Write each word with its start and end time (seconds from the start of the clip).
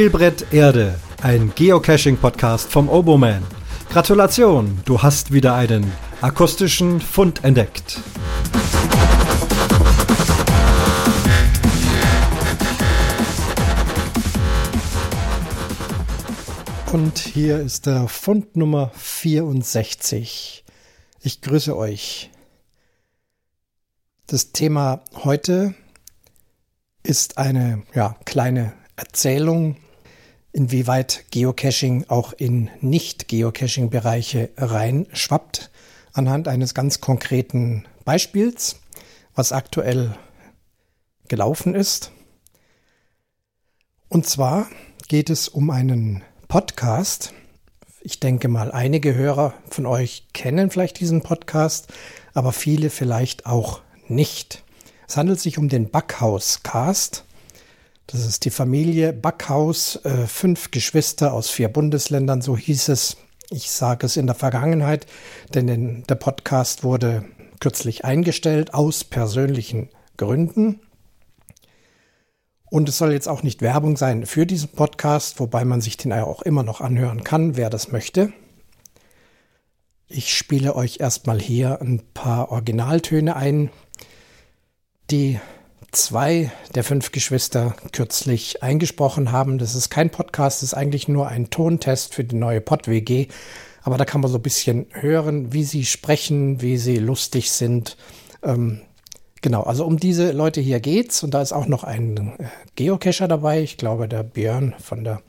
Spielbrett 0.00 0.50
Erde, 0.50 0.98
ein 1.20 1.52
Geocaching-Podcast 1.54 2.72
vom 2.72 2.88
Oboman. 2.88 3.42
Gratulation, 3.90 4.80
du 4.86 5.02
hast 5.02 5.30
wieder 5.30 5.54
einen 5.54 5.92
akustischen 6.22 7.02
Fund 7.02 7.44
entdeckt. 7.44 8.00
Und 16.92 17.18
hier 17.18 17.60
ist 17.60 17.84
der 17.84 18.08
Fund 18.08 18.56
Nummer 18.56 18.92
64. 18.94 20.64
Ich 21.20 21.42
grüße 21.42 21.76
euch. 21.76 22.30
Das 24.26 24.52
Thema 24.52 25.02
heute 25.24 25.74
ist 27.02 27.36
eine 27.36 27.82
ja, 27.94 28.16
kleine 28.24 28.72
Erzählung, 28.96 29.76
inwieweit 30.52 31.24
Geocaching 31.30 32.06
auch 32.08 32.32
in 32.32 32.70
Nicht-Geocaching-Bereiche 32.80 34.50
reinschwappt, 34.56 35.70
anhand 36.12 36.48
eines 36.48 36.74
ganz 36.74 37.00
konkreten 37.00 37.86
Beispiels, 38.04 38.80
was 39.34 39.52
aktuell 39.52 40.16
gelaufen 41.28 41.74
ist. 41.74 42.10
Und 44.08 44.26
zwar 44.26 44.68
geht 45.08 45.30
es 45.30 45.48
um 45.48 45.70
einen 45.70 46.22
Podcast. 46.48 47.32
Ich 48.00 48.18
denke 48.18 48.48
mal, 48.48 48.72
einige 48.72 49.14
Hörer 49.14 49.54
von 49.68 49.86
euch 49.86 50.26
kennen 50.32 50.70
vielleicht 50.70 50.98
diesen 50.98 51.22
Podcast, 51.22 51.92
aber 52.34 52.52
viele 52.52 52.90
vielleicht 52.90 53.46
auch 53.46 53.82
nicht. 54.08 54.64
Es 55.06 55.16
handelt 55.16 55.38
sich 55.38 55.58
um 55.58 55.68
den 55.68 55.90
Backhaus 55.90 56.62
Cast. 56.62 57.24
Das 58.10 58.26
ist 58.26 58.44
die 58.44 58.50
Familie 58.50 59.12
Backhaus, 59.12 59.94
äh, 60.04 60.26
fünf 60.26 60.72
Geschwister 60.72 61.32
aus 61.32 61.48
vier 61.48 61.68
Bundesländern, 61.68 62.42
so 62.42 62.56
hieß 62.56 62.88
es. 62.88 63.16
Ich 63.50 63.70
sage 63.70 64.04
es 64.04 64.16
in 64.16 64.26
der 64.26 64.34
Vergangenheit, 64.34 65.06
denn 65.54 65.68
in, 65.68 66.02
der 66.08 66.16
Podcast 66.16 66.82
wurde 66.82 67.24
kürzlich 67.60 68.04
eingestellt 68.04 68.74
aus 68.74 69.04
persönlichen 69.04 69.90
Gründen. 70.16 70.80
Und 72.68 72.88
es 72.88 72.98
soll 72.98 73.12
jetzt 73.12 73.28
auch 73.28 73.44
nicht 73.44 73.62
Werbung 73.62 73.96
sein 73.96 74.26
für 74.26 74.44
diesen 74.44 74.70
Podcast, 74.70 75.38
wobei 75.38 75.64
man 75.64 75.80
sich 75.80 75.96
den 75.96 76.12
auch 76.12 76.42
immer 76.42 76.64
noch 76.64 76.80
anhören 76.80 77.22
kann, 77.22 77.56
wer 77.56 77.70
das 77.70 77.92
möchte. 77.92 78.32
Ich 80.08 80.36
spiele 80.36 80.74
euch 80.74 80.98
erstmal 80.98 81.40
hier 81.40 81.80
ein 81.80 82.02
paar 82.12 82.50
Originaltöne 82.50 83.36
ein, 83.36 83.70
die 85.12 85.38
zwei 85.92 86.50
der 86.74 86.84
fünf 86.84 87.12
Geschwister 87.12 87.74
kürzlich 87.92 88.62
eingesprochen 88.62 89.32
haben. 89.32 89.58
Das 89.58 89.74
ist 89.74 89.90
kein 89.90 90.10
Podcast, 90.10 90.62
das 90.62 90.70
ist 90.70 90.74
eigentlich 90.74 91.08
nur 91.08 91.28
ein 91.28 91.50
Tontest 91.50 92.14
für 92.14 92.24
die 92.24 92.36
neue 92.36 92.60
Pod-WG. 92.60 93.28
Aber 93.82 93.96
da 93.96 94.04
kann 94.04 94.20
man 94.20 94.30
so 94.30 94.38
ein 94.38 94.42
bisschen 94.42 94.86
hören, 94.92 95.52
wie 95.52 95.64
sie 95.64 95.84
sprechen, 95.84 96.60
wie 96.60 96.76
sie 96.76 96.98
lustig 96.98 97.50
sind. 97.50 97.96
Ähm, 98.42 98.82
genau, 99.40 99.62
also 99.62 99.86
um 99.86 99.98
diese 99.98 100.32
Leute 100.32 100.60
hier 100.60 100.80
geht's. 100.80 101.22
Und 101.22 101.32
da 101.32 101.42
ist 101.42 101.52
auch 101.52 101.66
noch 101.66 101.84
ein 101.84 102.34
äh, 102.38 102.44
Geocacher 102.76 103.28
dabei. 103.28 103.62
Ich 103.62 103.76
glaube, 103.76 104.06
der 104.08 104.22
Björn 104.22 104.74
von 104.78 105.04
der 105.04 105.22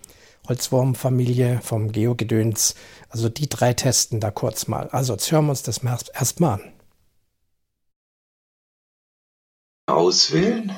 Holzwurmfamilie 0.48 1.60
vom 1.64 1.92
Geogedöns. 1.92 2.76
Also 3.10 3.30
die 3.30 3.48
drei 3.48 3.74
testen 3.74 4.20
da 4.20 4.32
kurz 4.32 4.68
mal. 4.68 4.90
Also 4.90 5.14
jetzt 5.14 5.32
hören 5.32 5.46
wir 5.46 5.52
uns 5.52 5.64
das 5.64 5.82
erstmal 6.14 6.56
an. 6.56 6.62
Auswählen? 9.94 10.72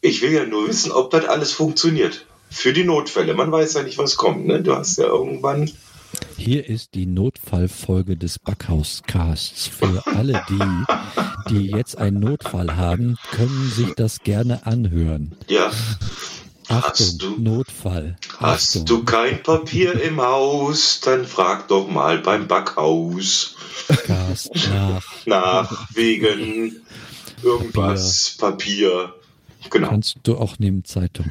Ich 0.00 0.22
will 0.22 0.32
ja 0.32 0.46
nur 0.46 0.68
wissen, 0.68 0.92
ob 0.92 1.10
das 1.10 1.24
alles 1.24 1.52
funktioniert. 1.52 2.26
Für 2.50 2.72
die 2.72 2.84
Notfälle. 2.84 3.34
Man 3.34 3.50
weiß 3.50 3.74
ja 3.74 3.82
nicht, 3.82 3.98
was 3.98 4.16
kommt. 4.16 4.46
Ne? 4.46 4.62
Du 4.62 4.74
hast 4.74 4.98
ja 4.98 5.06
irgendwann. 5.06 5.70
Hier 6.36 6.66
ist 6.66 6.94
die 6.94 7.06
Notfallfolge 7.06 8.16
des 8.16 8.38
Backhauscasts. 8.38 9.66
Für 9.66 10.06
alle 10.06 10.42
die, 10.48 11.50
die 11.50 11.66
jetzt 11.70 11.98
einen 11.98 12.20
Notfall 12.20 12.76
haben, 12.76 13.18
können 13.32 13.72
sich 13.74 13.94
das 13.94 14.20
gerne 14.20 14.64
anhören. 14.66 15.34
Ja. 15.48 15.72
Achtung, 16.68 16.90
hast 16.90 17.22
du, 17.22 17.36
Notfall. 17.38 18.16
Hast 18.38 18.76
Achtung. 18.76 18.86
du 18.86 19.04
kein 19.04 19.42
Papier 19.42 20.00
im 20.00 20.20
Haus, 20.20 21.00
dann 21.00 21.24
frag 21.24 21.68
doch 21.68 21.88
mal 21.88 22.18
beim 22.18 22.48
Backhaus. 22.48 23.54
Cast 24.04 24.50
nach. 24.70 25.04
Nach 25.26 25.88
wegen 25.94 26.80
irgendwas, 27.42 28.36
Papier. 28.38 29.14
Genau. 29.70 29.88
Kannst 29.88 30.16
du 30.22 30.36
auch 30.36 30.58
nehmen 30.58 30.84
Zeitung. 30.84 31.26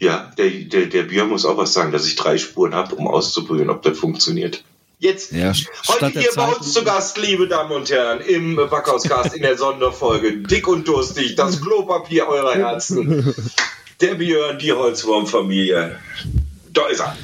Ja, 0.00 0.32
der, 0.38 0.48
der, 0.48 0.86
der 0.86 1.02
Bier 1.02 1.24
muss 1.26 1.44
auch 1.44 1.56
was 1.56 1.72
sagen, 1.72 1.92
dass 1.92 2.06
ich 2.06 2.16
drei 2.16 2.38
Spuren 2.38 2.74
habe, 2.74 2.94
um 2.94 3.06
auszuprobieren, 3.06 3.70
ob 3.70 3.82
das 3.82 3.98
funktioniert. 3.98 4.64
Jetzt, 4.98 5.32
ja, 5.32 5.52
heute 5.88 6.18
hier 6.18 6.30
bei 6.34 6.50
uns 6.50 6.72
zu 6.72 6.82
Gast, 6.82 7.18
liebe 7.18 7.46
Damen 7.46 7.72
und 7.72 7.90
Herren, 7.90 8.20
im 8.20 8.56
Backhauscast 8.56 9.34
in 9.34 9.42
der 9.42 9.58
Sonderfolge, 9.58 10.38
dick 10.38 10.66
und 10.66 10.88
durstig, 10.88 11.34
das 11.34 11.60
Klopapier 11.62 12.26
eurer 12.26 12.54
Herzen. 12.54 13.34
Der 14.00 14.14
Björn, 14.14 14.58
die 14.58 14.72
Holzwurmfamilie. 14.72 15.98
Da 16.72 16.86
ist 16.86 17.00
er. 17.00 17.16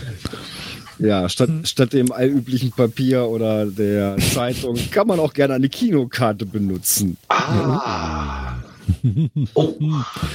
Ja, 1.00 1.28
statt, 1.28 1.50
statt 1.65 1.93
dem 1.93 2.12
allüblichen 2.12 2.72
Papier 2.72 3.25
oder 3.25 3.66
der 3.66 4.16
Zeitung 4.34 4.78
kann 4.91 5.06
man 5.06 5.19
auch 5.19 5.33
gerne 5.33 5.55
eine 5.55 5.69
Kinokarte 5.69 6.47
benutzen. 6.47 7.16
Ah. 7.28 8.56
Oh, 9.55 9.75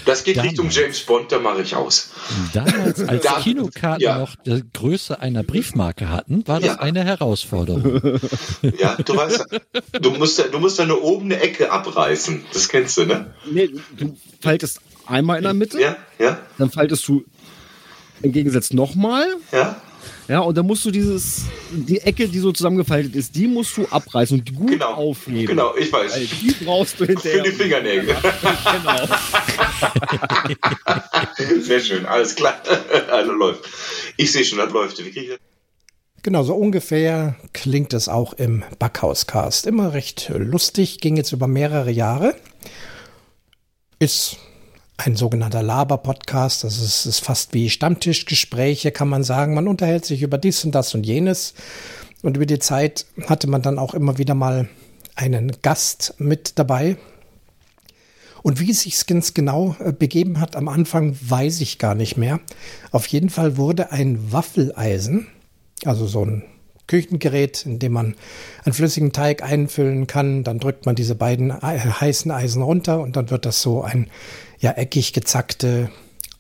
das 0.06 0.24
geht 0.24 0.38
damals, 0.38 0.52
Richtung 0.52 0.70
James 0.70 1.02
Bond, 1.02 1.32
da 1.32 1.40
mache 1.40 1.62
ich 1.62 1.76
aus. 1.76 2.12
Damals, 2.54 3.04
als 3.08 3.24
da, 3.24 3.40
Kinokarten 3.40 4.02
ja. 4.02 4.18
noch 4.20 4.36
die 4.38 4.64
Größe 4.74 5.20
einer 5.20 5.44
Briefmarke 5.44 6.10
hatten, 6.10 6.48
war 6.48 6.60
das 6.60 6.76
ja. 6.76 6.80
eine 6.80 7.04
Herausforderung. 7.04 8.02
Ja, 8.80 8.96
du 8.96 9.16
weißt, 9.16 9.46
du 10.02 10.12
musst, 10.12 10.44
du 10.52 10.60
musst 10.60 10.80
da 10.80 10.86
nur 10.86 11.04
oben 11.04 11.26
eine 11.26 11.42
Ecke 11.42 11.72
abreißen. 11.72 12.46
Das 12.54 12.70
kennst 12.70 12.98
du, 12.98 13.06
ne? 13.06 13.34
Nee, 13.52 13.70
du 13.98 14.18
faltest 14.42 14.80
einmal 15.06 15.38
in 15.38 15.44
der 15.44 15.54
Mitte. 15.54 15.80
Ja, 15.80 15.98
ja. 16.18 16.40
Dann 16.58 16.72
faltest 16.72 17.08
du 17.08 17.24
im 18.22 18.32
Gegensatz 18.32 18.74
nochmal. 18.74 19.28
Ja. 19.52 19.82
Ja, 20.28 20.40
und 20.40 20.58
dann 20.58 20.66
musst 20.66 20.84
du 20.86 20.92
dieses, 20.92 21.44
die 21.72 22.02
Ecke, 22.02 22.28
die 22.28 22.40
so 22.40 22.52
zusammengefaltet 22.52 23.16
ist, 23.16 23.36
die 23.36 23.48
musst 23.48 23.78
du 23.78 23.86
abreißen 23.88 24.40
und 24.40 24.56
gut 24.56 24.72
genau, 24.72 24.94
aufheben. 24.94 25.46
Genau, 25.46 25.76
ich 25.76 25.92
weiß. 25.92 26.16
Weil 26.16 26.26
die 26.26 26.66
brauchst 26.66 27.00
du 27.00 27.06
hinterher. 27.06 27.44
Für 27.44 27.52
die 27.52 27.56
Fingernägel. 27.56 28.16
Genau. 28.16 29.08
Sehr 31.62 31.80
schön, 31.80 32.06
alles 32.06 32.36
klar. 32.36 32.56
Also 33.12 33.32
läuft. 33.32 33.70
Ich 34.18 34.32
sehe 34.32 34.44
schon, 34.44 34.58
das 34.58 34.72
läuft. 34.72 34.98
Wie 35.00 35.12
kriege 35.12 35.22
ich 35.22 35.30
das? 35.30 35.40
Genau, 36.24 36.42
so 36.42 36.56
ungefähr 36.56 37.36
klingt 37.54 37.94
es 37.94 38.10
auch 38.10 38.34
im 38.34 38.64
Backhauscast. 38.80 39.68
Immer 39.68 39.94
recht 39.94 40.32
lustig, 40.36 41.00
ging 41.00 41.18
jetzt 41.18 41.32
über 41.32 41.48
mehrere 41.48 41.92
Jahre. 41.92 42.36
Ist 44.00 44.38
ein 44.98 45.16
sogenannter 45.16 45.64
Laber-Podcast. 45.64 46.64
Das 46.64 46.80
ist, 46.80 47.06
ist 47.06 47.20
fast 47.20 47.54
wie 47.54 47.70
Stammtischgespräche, 47.70 48.92
kann 48.92 49.10
man 49.10 49.24
sagen. 49.24 49.54
Man 49.54 49.68
unterhält 49.68 50.06
sich 50.06 50.22
über 50.22 50.38
dies 50.38 50.64
und 50.66 50.74
das 50.74 50.94
und 50.94 51.06
jenes. 51.06 51.54
Und 52.22 52.38
über 52.38 52.46
die 52.46 52.60
Zeit 52.60 53.06
hatte 53.28 53.48
man 53.48 53.62
dann 53.62 53.78
auch 53.78 53.94
immer 53.94 54.18
wieder 54.18 54.34
mal 54.34 54.70
einen 55.16 55.52
Gast 55.62 56.16
mit 56.18 56.58
dabei. 56.58 56.98
Und 58.42 58.60
wie 58.60 58.72
es 58.72 58.82
sich 58.82 59.06
ganz 59.08 59.34
genau 59.34 59.76
äh, 59.80 59.92
begeben 59.92 60.40
hat 60.40 60.56
am 60.56 60.68
Anfang, 60.68 61.18
weiß 61.20 61.62
ich 61.62 61.80
gar 61.80 61.96
nicht 61.96 62.16
mehr. 62.16 62.40
Auf 62.92 63.08
jeden 63.08 63.30
Fall 63.30 63.58
wurde 63.58 63.92
ein 63.92 64.32
Waffeleisen, 64.32 65.28
also 65.84 66.06
so 66.06 66.24
ein 66.24 66.44
Küchengerät, 66.88 67.66
in 67.66 67.80
dem 67.80 67.94
man 67.94 68.16
einen 68.64 68.74
flüssigen 68.74 69.12
Teig 69.12 69.44
einfüllen 69.44 70.08
kann. 70.08 70.44
Dann 70.44 70.60
drückt 70.60 70.86
man 70.86 70.96
diese 70.96 71.16
beiden 71.16 71.54
heißen 71.62 72.32
Eisen 72.32 72.62
runter 72.62 73.00
und 73.02 73.16
dann 73.16 73.30
wird 73.30 73.46
das 73.46 73.62
so 73.62 73.82
ein 73.82 74.08
ja 74.60 74.72
eckig 74.72 75.14
gezackte 75.14 75.90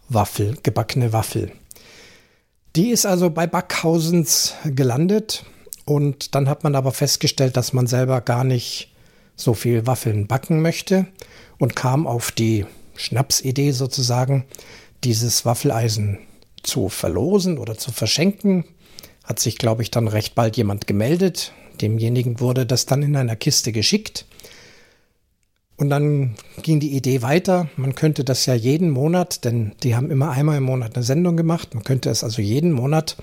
Waffel, 0.09 0.57
gebackene 0.63 1.13
Waffel. 1.13 1.51
Die 2.75 2.89
ist 2.89 3.05
also 3.05 3.29
bei 3.29 3.47
Backhausens 3.47 4.55
gelandet 4.65 5.45
und 5.85 6.35
dann 6.35 6.49
hat 6.49 6.63
man 6.63 6.75
aber 6.75 6.91
festgestellt, 6.91 7.55
dass 7.57 7.73
man 7.73 7.87
selber 7.87 8.21
gar 8.21 8.43
nicht 8.43 8.91
so 9.35 9.53
viel 9.53 9.85
Waffeln 9.87 10.27
backen 10.27 10.61
möchte 10.61 11.07
und 11.57 11.75
kam 11.75 12.07
auf 12.07 12.31
die 12.31 12.65
Schnapsidee 12.95 13.71
sozusagen, 13.71 14.45
dieses 15.03 15.45
Waffeleisen 15.45 16.19
zu 16.63 16.89
verlosen 16.89 17.57
oder 17.57 17.77
zu 17.77 17.91
verschenken. 17.91 18.65
Hat 19.25 19.39
sich, 19.39 19.57
glaube 19.57 19.81
ich, 19.81 19.91
dann 19.91 20.07
recht 20.07 20.35
bald 20.35 20.55
jemand 20.55 20.87
gemeldet. 20.87 21.51
Demjenigen 21.81 22.39
wurde 22.39 22.65
das 22.65 22.85
dann 22.85 23.03
in 23.03 23.15
einer 23.15 23.35
Kiste 23.35 23.71
geschickt. 23.71 24.25
Und 25.77 25.89
dann 25.89 26.35
ging 26.61 26.79
die 26.79 26.95
Idee 26.95 27.21
weiter. 27.21 27.67
Man 27.75 27.95
könnte 27.95 28.23
das 28.23 28.45
ja 28.45 28.53
jeden 28.53 28.89
Monat, 28.89 29.43
denn 29.43 29.73
die 29.83 29.95
haben 29.95 30.09
immer 30.09 30.31
einmal 30.31 30.57
im 30.57 30.63
Monat 30.63 30.95
eine 30.95 31.03
Sendung 31.03 31.35
gemacht. 31.35 31.73
Man 31.73 31.83
könnte 31.83 32.09
es 32.09 32.23
also 32.23 32.41
jeden 32.41 32.71
Monat 32.71 33.17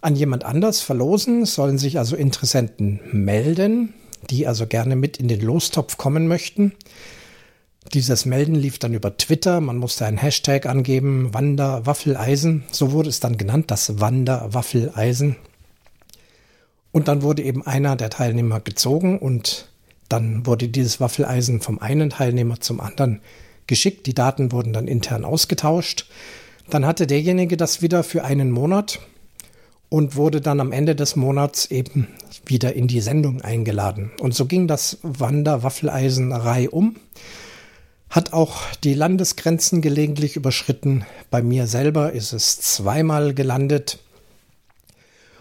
an 0.00 0.14
jemand 0.14 0.44
anders 0.44 0.80
verlosen. 0.80 1.42
Es 1.42 1.54
sollen 1.54 1.78
sich 1.78 1.98
also 1.98 2.14
Interessenten 2.14 3.00
melden, 3.10 3.94
die 4.30 4.46
also 4.46 4.66
gerne 4.66 4.94
mit 4.94 5.16
in 5.16 5.26
den 5.26 5.40
Lostopf 5.40 5.96
kommen 5.96 6.28
möchten. 6.28 6.72
Dieses 7.94 8.26
Melden 8.26 8.54
lief 8.54 8.78
dann 8.78 8.94
über 8.94 9.16
Twitter. 9.16 9.60
Man 9.60 9.76
musste 9.76 10.06
einen 10.06 10.18
Hashtag 10.18 10.66
angeben, 10.66 11.32
Wanderwaffeleisen. 11.32 12.64
So 12.70 12.92
wurde 12.92 13.08
es 13.08 13.20
dann 13.20 13.38
genannt, 13.38 13.70
das 13.70 14.00
Wanderwaffeleisen. 14.00 15.36
Und 16.92 17.08
dann 17.08 17.22
wurde 17.22 17.42
eben 17.42 17.66
einer 17.66 17.96
der 17.96 18.10
Teilnehmer 18.10 18.60
gezogen 18.60 19.18
und 19.18 19.68
dann 20.08 20.46
wurde 20.46 20.68
dieses 20.68 21.00
Waffeleisen 21.00 21.60
vom 21.60 21.78
einen 21.78 22.10
Teilnehmer 22.10 22.60
zum 22.60 22.80
anderen 22.80 23.20
geschickt. 23.66 24.06
Die 24.06 24.14
Daten 24.14 24.52
wurden 24.52 24.72
dann 24.72 24.88
intern 24.88 25.24
ausgetauscht. 25.24 26.06
Dann 26.70 26.86
hatte 26.86 27.06
derjenige 27.06 27.56
das 27.56 27.82
wieder 27.82 28.02
für 28.02 28.24
einen 28.24 28.50
Monat 28.50 29.00
und 29.88 30.16
wurde 30.16 30.40
dann 30.40 30.60
am 30.60 30.72
Ende 30.72 30.96
des 30.96 31.16
Monats 31.16 31.66
eben 31.66 32.08
wieder 32.44 32.74
in 32.74 32.88
die 32.88 33.00
Sendung 33.00 33.42
eingeladen. 33.42 34.10
Und 34.20 34.34
so 34.34 34.46
ging 34.46 34.66
das 34.66 34.98
Wanderwaffeleisenrei 35.02 36.70
um. 36.70 36.96
Hat 38.16 38.32
auch 38.32 38.62
die 38.82 38.94
Landesgrenzen 38.94 39.82
gelegentlich 39.82 40.36
überschritten. 40.36 41.04
Bei 41.30 41.42
mir 41.42 41.66
selber 41.66 42.12
ist 42.12 42.32
es 42.32 42.58
zweimal 42.58 43.34
gelandet. 43.34 43.98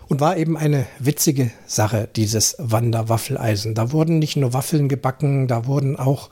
Und 0.09 0.19
war 0.19 0.35
eben 0.35 0.57
eine 0.57 0.85
witzige 0.99 1.51
Sache, 1.65 2.09
dieses 2.17 2.57
Wanderwaffeleisen. 2.59 3.75
Da 3.75 3.93
wurden 3.93 4.19
nicht 4.19 4.35
nur 4.35 4.51
Waffeln 4.51 4.89
gebacken, 4.89 5.47
da 5.47 5.67
wurden 5.67 5.95
auch 5.95 6.29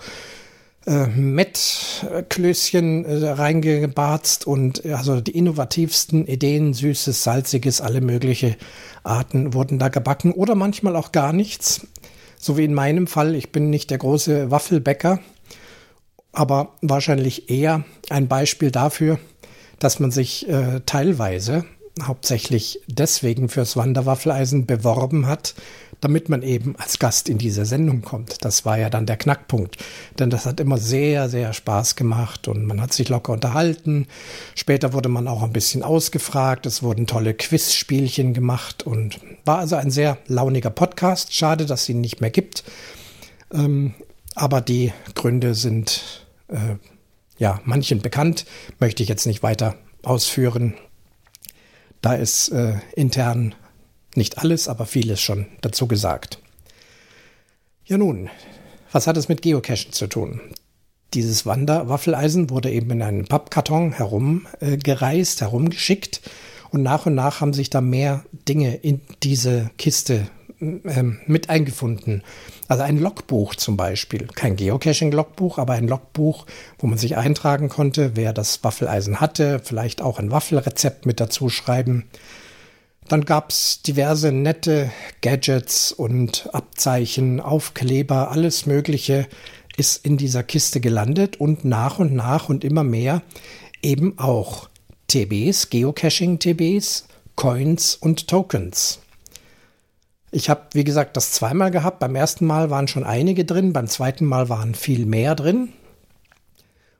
äh, 0.86 1.08
Mettklößchen 1.08 3.06
äh, 3.06 3.30
reingebarzt 3.30 4.46
und 4.46 4.84
äh, 4.84 4.92
also 4.92 5.22
die 5.22 5.38
innovativsten 5.38 6.28
Ideen, 6.28 6.74
süßes, 6.74 7.24
salziges, 7.24 7.80
alle 7.80 8.02
mögliche 8.02 8.58
Arten 9.04 9.54
wurden 9.54 9.80
da 9.80 9.88
gebacken 9.88 10.34
oder 10.34 10.56
manchmal 10.56 10.98
auch 10.98 11.14
gar 11.14 11.32
nichts. 11.32 11.88
So 12.38 12.58
wie 12.58 12.66
in 12.66 12.74
meinem 12.74 13.08
Fall, 13.08 13.34
ich 13.34 13.54
bin 13.54 13.70
nicht 13.70 13.92
der 13.92 14.00
große 14.00 14.52
Waffelbäcker, 14.52 15.22
aber 16.34 16.74
wahrscheinlich 16.82 17.50
eher 17.50 17.86
ein 18.10 18.28
Beispiel 18.28 18.72
dafür, 18.72 19.20
dass 19.80 20.00
man 20.00 20.12
sich 20.12 20.50
äh, 20.50 20.82
teilweise 20.86 21.66
hauptsächlich 22.02 22.82
deswegen 22.88 23.50
fürs 23.50 23.78
Wanderwaffeleisen 23.78 24.66
beworben 24.66 25.28
hat, 25.28 25.54
damit 26.02 26.28
man 26.28 26.42
eben 26.42 26.76
als 26.78 26.98
Gast 27.00 27.30
in 27.30 27.38
diese 27.38 27.66
Sendung 27.66 28.02
kommt. 28.02 28.44
Das 28.44 28.66
war 28.66 28.78
ja 28.80 28.90
dann 28.90 29.06
der 29.06 29.16
Knackpunkt. 29.16 29.78
Denn 30.18 30.30
das 30.30 30.46
hat 30.46 30.60
immer 30.60 30.78
sehr, 30.78 31.30
sehr 31.30 31.54
Spaß 31.54 31.96
gemacht 31.96 32.48
und 32.48 32.66
man 32.66 32.82
hat 32.82 32.94
sich 32.94 33.10
locker 33.10 33.34
unterhalten. 33.34 34.08
Später 34.56 34.92
wurde 34.94 35.08
man 35.08 35.28
auch 35.28 35.44
ein 35.44 35.54
bisschen 35.54 35.84
ausgefragt. 35.84 36.66
Es 36.66 36.82
wurden 36.82 37.06
tolle 37.06 37.36
Quizspielchen 37.36 38.34
gemacht 38.34 38.84
und 38.84 39.20
war 39.46 39.60
also 39.60 39.76
ein 39.76 39.92
sehr 39.92 40.18
launiger 40.28 40.72
Podcast. 40.72 41.34
Schade, 41.34 41.66
dass 41.66 41.84
es 41.84 41.90
ihn 41.90 42.02
nicht 42.02 42.22
mehr 42.22 42.32
gibt. 42.32 42.64
Ähm, 43.54 43.94
aber 44.36 44.62
die 44.62 44.92
Gründe 45.14 45.54
sind 45.54 46.23
äh, 46.48 46.76
ja 47.38 47.62
manchen 47.66 48.02
bekannt. 48.02 48.46
Möchte 48.80 49.04
ich 49.04 49.10
jetzt 49.10 49.26
nicht 49.26 49.44
weiter 49.44 49.76
ausführen. 50.04 50.76
Da 52.02 52.14
ist 52.14 52.50
äh, 52.50 52.76
intern 52.96 53.56
nicht 54.16 54.38
alles, 54.38 54.68
aber 54.68 54.86
vieles 54.86 55.22
schon 55.22 55.48
dazu 55.62 55.88
gesagt. 55.88 56.40
Ja 57.86 57.98
nun, 57.98 58.30
was 58.92 59.08
hat 59.08 59.18
es 59.18 59.30
mit 59.30 59.42
Geocachen 59.42 59.92
zu 59.92 60.08
tun? 60.08 60.42
Dieses 61.14 61.46
Wanderwaffeleisen 61.46 62.50
wurde 62.50 62.72
eben 62.72 62.92
in 62.92 63.02
einen 63.02 63.26
Pappkarton 63.26 63.94
herumgereist, 63.94 65.42
äh, 65.42 65.46
herumgeschickt 65.46 66.22
und 66.72 66.82
nach 66.82 67.06
und 67.06 67.16
nach 67.16 67.42
haben 67.42 67.54
sich 67.54 67.70
da 67.70 67.82
mehr 67.82 68.24
Dinge 68.32 68.76
in 68.76 69.02
diese 69.22 69.70
Kiste 69.78 70.28
äh, 70.60 71.04
mit 71.28 71.50
eingefunden. 71.50 72.24
Also 72.74 72.86
ein 72.86 72.98
Logbuch 72.98 73.54
zum 73.54 73.78
Beispiel, 73.78 74.26
kein 74.34 74.56
Geocaching-Logbuch, 74.56 75.60
aber 75.60 75.74
ein 75.74 75.88
Logbuch, 75.88 76.48
wo 76.80 76.88
man 76.88 76.98
sich 76.98 77.18
eintragen 77.18 77.70
konnte, 77.70 78.16
wer 78.16 78.34
das 78.34 78.64
Waffeleisen 78.64 79.22
hatte, 79.22 79.62
vielleicht 79.64 80.02
auch 80.02 80.18
ein 80.18 80.32
Waffelrezept 80.32 81.06
mit 81.06 81.20
dazu 81.20 81.50
schreiben. 81.50 82.06
Dann 83.08 83.26
gab's 83.26 83.84
diverse 83.84 84.32
nette 84.32 84.90
Gadgets 85.22 85.92
und 85.92 86.50
Abzeichen, 86.52 87.40
Aufkleber, 87.42 88.32
alles 88.32 88.66
Mögliche 88.66 89.28
ist 89.78 90.04
in 90.04 90.18
dieser 90.18 90.42
Kiste 90.42 90.82
gelandet 90.82 91.40
und 91.40 91.66
nach 91.66 92.00
und 92.00 92.16
nach 92.16 92.50
und 92.50 92.64
immer 92.64 92.84
mehr 92.84 93.22
eben 93.84 94.18
auch 94.18 94.68
TBs, 95.10 95.70
Geocaching-TBs, 95.70 97.04
Coins 97.36 97.94
und 97.94 98.28
Tokens. 98.28 99.03
Ich 100.34 100.50
habe, 100.50 100.62
wie 100.74 100.84
gesagt, 100.84 101.16
das 101.16 101.32
zweimal 101.32 101.70
gehabt. 101.70 102.00
Beim 102.00 102.16
ersten 102.16 102.48
Mal 102.48 102.72
waren 102.72 102.88
schon 102.88 103.04
einige 103.04 103.46
drin, 103.46 103.72
beim 103.72 103.88
zweiten 103.88 104.26
Mal 104.26 104.50
waren 104.50 104.74
viel 104.74 105.06
mehr 105.06 105.36
drin. 105.36 105.70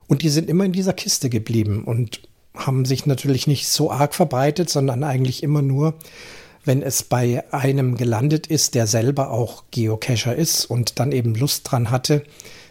Und 0.06 0.22
die 0.22 0.28
sind 0.28 0.48
immer 0.48 0.64
in 0.64 0.72
dieser 0.72 0.92
Kiste 0.92 1.28
geblieben. 1.28 1.82
Und 1.82 2.20
haben 2.54 2.84
sich 2.84 3.06
natürlich 3.06 3.48
nicht 3.48 3.66
so 3.68 3.90
arg 3.90 4.14
verbreitet, 4.14 4.70
sondern 4.70 5.02
eigentlich 5.02 5.42
immer 5.42 5.62
nur, 5.62 5.94
wenn 6.64 6.80
es 6.80 7.02
bei 7.02 7.44
einem 7.52 7.96
gelandet 7.96 8.46
ist, 8.46 8.76
der 8.76 8.86
selber 8.86 9.30
auch 9.30 9.64
Geocacher 9.72 10.36
ist 10.36 10.64
und 10.66 11.00
dann 11.00 11.10
eben 11.10 11.34
Lust 11.34 11.68
dran 11.68 11.90
hatte, 11.90 12.22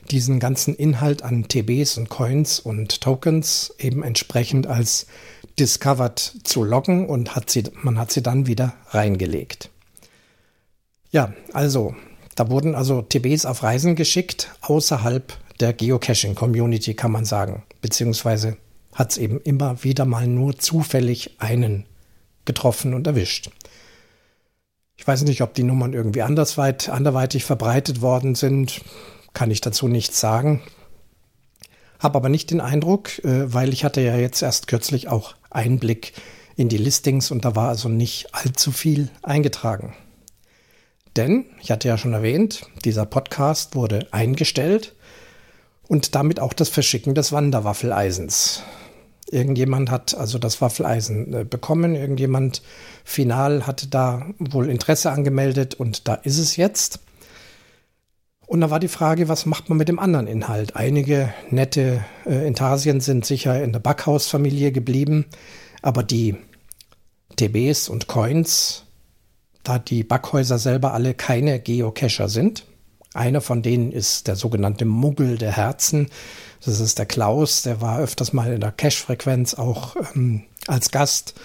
diesen 0.09 0.39
ganzen 0.39 0.75
Inhalt 0.75 1.23
an 1.23 1.49
TBs 1.49 1.97
und 1.97 2.07
Coins 2.07 2.59
und 2.59 3.01
Tokens 3.01 3.75
eben 3.79 4.01
entsprechend 4.01 4.65
als 4.65 5.07
discovered 5.59 6.19
zu 6.43 6.63
loggen 6.63 7.07
und 7.07 7.35
hat 7.35 7.49
sie, 7.49 7.63
man 7.81 7.99
hat 7.99 8.11
sie 8.11 8.23
dann 8.23 8.47
wieder 8.47 8.73
reingelegt. 8.89 9.69
Ja, 11.13 11.31
also, 11.53 11.95
da 12.35 12.49
wurden 12.49 12.73
also 12.73 13.03
TBs 13.03 13.45
auf 13.45 13.61
Reisen 13.61 13.95
geschickt, 13.95 14.49
außerhalb 14.61 15.31
der 15.59 15.71
Geocaching-Community, 15.71 16.95
kann 16.95 17.11
man 17.11 17.23
sagen, 17.23 17.61
beziehungsweise 17.81 18.57
hat 18.95 19.11
es 19.11 19.17
eben 19.17 19.39
immer 19.41 19.83
wieder 19.83 20.05
mal 20.05 20.25
nur 20.25 20.57
zufällig 20.57 21.35
einen 21.37 21.85
getroffen 22.45 22.95
und 22.95 23.05
erwischt. 23.05 23.51
Ich 24.97 25.05
weiß 25.05 25.21
nicht, 25.23 25.43
ob 25.43 25.53
die 25.53 25.61
Nummern 25.61 25.93
irgendwie 25.93 26.23
andersweit, 26.23 26.89
anderweitig 26.89 27.45
verbreitet 27.45 28.01
worden 28.01 28.33
sind, 28.33 28.81
kann 29.33 29.51
ich 29.51 29.61
dazu 29.61 29.87
nichts 29.87 30.19
sagen. 30.19 30.63
Habe 31.99 32.17
aber 32.17 32.29
nicht 32.29 32.49
den 32.49 32.59
Eindruck, 32.59 33.23
äh, 33.23 33.53
weil 33.53 33.71
ich 33.71 33.83
hatte 33.83 34.01
ja 34.01 34.15
jetzt 34.15 34.41
erst 34.41 34.65
kürzlich 34.65 35.09
auch 35.09 35.35
Einblick 35.51 36.13
in 36.55 36.69
die 36.69 36.77
Listings 36.77 37.29
und 37.29 37.45
da 37.45 37.55
war 37.55 37.69
also 37.69 37.87
nicht 37.87 38.33
allzu 38.33 38.71
viel 38.71 39.09
eingetragen. 39.21 39.93
Denn, 41.15 41.45
ich 41.61 41.71
hatte 41.71 41.87
ja 41.87 41.97
schon 41.97 42.13
erwähnt, 42.13 42.65
dieser 42.85 43.05
Podcast 43.05 43.75
wurde 43.75 44.07
eingestellt 44.11 44.95
und 45.87 46.15
damit 46.15 46.39
auch 46.39 46.53
das 46.53 46.69
Verschicken 46.69 47.13
des 47.13 47.31
Wanderwaffeleisens. 47.31 48.63
Irgendjemand 49.29 49.89
hat 49.91 50.15
also 50.15 50.37
das 50.37 50.61
Waffeleisen 50.61 51.33
äh, 51.33 51.43
bekommen, 51.43 51.95
irgendjemand 51.95 52.61
final 53.03 53.65
hatte 53.65 53.87
da 53.87 54.27
wohl 54.37 54.69
Interesse 54.69 55.11
angemeldet 55.11 55.75
und 55.75 56.07
da 56.07 56.15
ist 56.15 56.37
es 56.37 56.55
jetzt. 56.55 56.99
Und 58.45 58.61
da 58.61 58.69
war 58.69 58.79
die 58.79 58.87
Frage, 58.87 59.29
was 59.29 59.45
macht 59.45 59.69
man 59.69 59.77
mit 59.77 59.87
dem 59.87 59.99
anderen 59.99 60.27
Inhalt? 60.27 60.75
Einige 60.75 61.33
nette 61.49 62.03
äh, 62.25 62.45
Intarsien 62.45 62.99
sind 62.99 63.25
sicher 63.25 63.63
in 63.63 63.71
der 63.71 63.79
Backhausfamilie 63.79 64.71
geblieben, 64.71 65.25
aber 65.81 66.03
die 66.03 66.35
TBs 67.35 67.89
und 67.89 68.07
Coins, 68.07 68.85
da 69.63 69.79
die 69.79 70.03
Backhäuser 70.03 70.59
selber 70.59 70.93
alle 70.93 71.13
keine 71.13 71.59
Geocacher 71.59 72.29
sind, 72.29 72.65
einer 73.13 73.41
von 73.41 73.61
denen 73.61 73.91
ist 73.91 74.27
der 74.27 74.35
sogenannte 74.35 74.85
Muggel 74.85 75.37
der 75.37 75.55
Herzen. 75.55 76.09
Das 76.65 76.79
ist 76.79 76.97
der 76.97 77.05
Klaus, 77.05 77.61
der 77.61 77.79
war 77.79 77.99
öfters 77.99 78.33
mal 78.33 78.51
in 78.51 78.59
der 78.59 78.71
Cash-Frequenz 78.71 79.53
auch 79.53 79.95
ähm, 80.15 80.43
als 80.67 80.91
Gast 80.91 81.35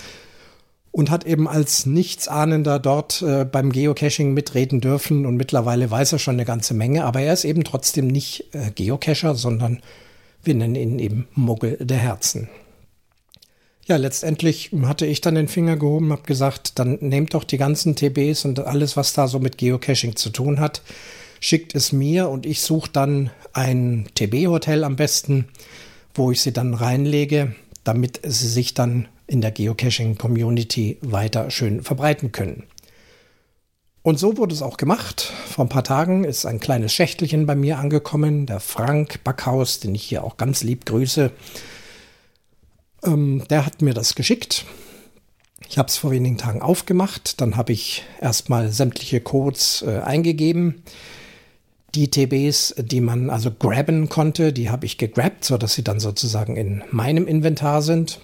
und 0.90 1.10
hat 1.10 1.24
eben 1.26 1.46
als 1.46 1.84
Nichtsahnender 1.84 2.78
dort 2.78 3.20
äh, 3.20 3.44
beim 3.44 3.70
Geocaching 3.70 4.32
mitreden 4.32 4.80
dürfen 4.80 5.26
und 5.26 5.36
mittlerweile 5.36 5.90
weiß 5.90 6.12
er 6.12 6.18
schon 6.18 6.36
eine 6.36 6.46
ganze 6.46 6.72
Menge, 6.72 7.04
aber 7.04 7.20
er 7.20 7.34
ist 7.34 7.44
eben 7.44 7.64
trotzdem 7.64 8.06
nicht 8.06 8.46
äh, 8.52 8.70
Geocacher, 8.70 9.34
sondern 9.34 9.82
wir 10.42 10.54
nennen 10.54 10.76
ihn 10.76 10.98
eben 10.98 11.28
Muggel 11.34 11.76
der 11.80 11.98
Herzen. 11.98 12.48
Ja, 13.88 13.96
letztendlich 13.96 14.70
hatte 14.82 15.06
ich 15.06 15.22
dann 15.22 15.34
den 15.34 15.48
Finger 15.48 15.78
gehoben, 15.78 16.12
habe 16.12 16.24
gesagt, 16.24 16.78
dann 16.78 16.98
nehmt 17.00 17.32
doch 17.32 17.42
die 17.42 17.56
ganzen 17.56 17.96
TBs 17.96 18.44
und 18.44 18.60
alles, 18.60 18.98
was 18.98 19.14
da 19.14 19.28
so 19.28 19.38
mit 19.38 19.56
Geocaching 19.56 20.14
zu 20.14 20.28
tun 20.28 20.60
hat, 20.60 20.82
schickt 21.40 21.74
es 21.74 21.90
mir 21.90 22.28
und 22.28 22.44
ich 22.44 22.60
suche 22.60 22.90
dann 22.92 23.30
ein 23.54 24.06
TB-Hotel 24.14 24.84
am 24.84 24.96
besten, 24.96 25.48
wo 26.12 26.30
ich 26.30 26.42
sie 26.42 26.52
dann 26.52 26.74
reinlege, 26.74 27.54
damit 27.82 28.20
sie 28.24 28.48
sich 28.48 28.74
dann 28.74 29.08
in 29.26 29.40
der 29.40 29.52
Geocaching-Community 29.52 30.98
weiter 31.00 31.50
schön 31.50 31.82
verbreiten 31.82 32.30
können. 32.30 32.64
Und 34.02 34.18
so 34.18 34.36
wurde 34.36 34.54
es 34.54 34.60
auch 34.60 34.76
gemacht. 34.76 35.32
Vor 35.46 35.64
ein 35.64 35.70
paar 35.70 35.84
Tagen 35.84 36.24
ist 36.24 36.44
ein 36.44 36.60
kleines 36.60 36.92
Schächtelchen 36.92 37.46
bei 37.46 37.54
mir 37.54 37.78
angekommen, 37.78 38.44
der 38.44 38.60
Frank 38.60 39.24
Backhaus, 39.24 39.80
den 39.80 39.94
ich 39.94 40.04
hier 40.04 40.24
auch 40.24 40.36
ganz 40.36 40.62
lieb 40.62 40.84
grüße. 40.84 41.30
Ähm, 43.04 43.44
der 43.48 43.64
hat 43.66 43.82
mir 43.82 43.94
das 43.94 44.14
geschickt. 44.14 44.64
Ich 45.68 45.76
habe 45.78 45.88
es 45.88 45.96
vor 45.96 46.10
wenigen 46.10 46.38
Tagen 46.38 46.62
aufgemacht. 46.62 47.40
Dann 47.40 47.56
habe 47.56 47.72
ich 47.72 48.04
erstmal 48.20 48.70
sämtliche 48.70 49.20
Codes 49.20 49.84
äh, 49.86 50.00
eingegeben 50.00 50.82
Die 51.94 52.10
TBs, 52.10 52.74
die 52.78 53.00
man 53.00 53.30
also 53.30 53.50
grabben 53.50 54.08
konnte, 54.08 54.52
die 54.52 54.70
habe 54.70 54.86
ich 54.86 54.98
gegrabt, 54.98 55.44
sodass 55.44 55.74
sie 55.74 55.84
dann 55.84 56.00
sozusagen 56.00 56.56
in 56.56 56.82
meinem 56.90 57.26
Inventar 57.26 57.82
sind. 57.82 58.20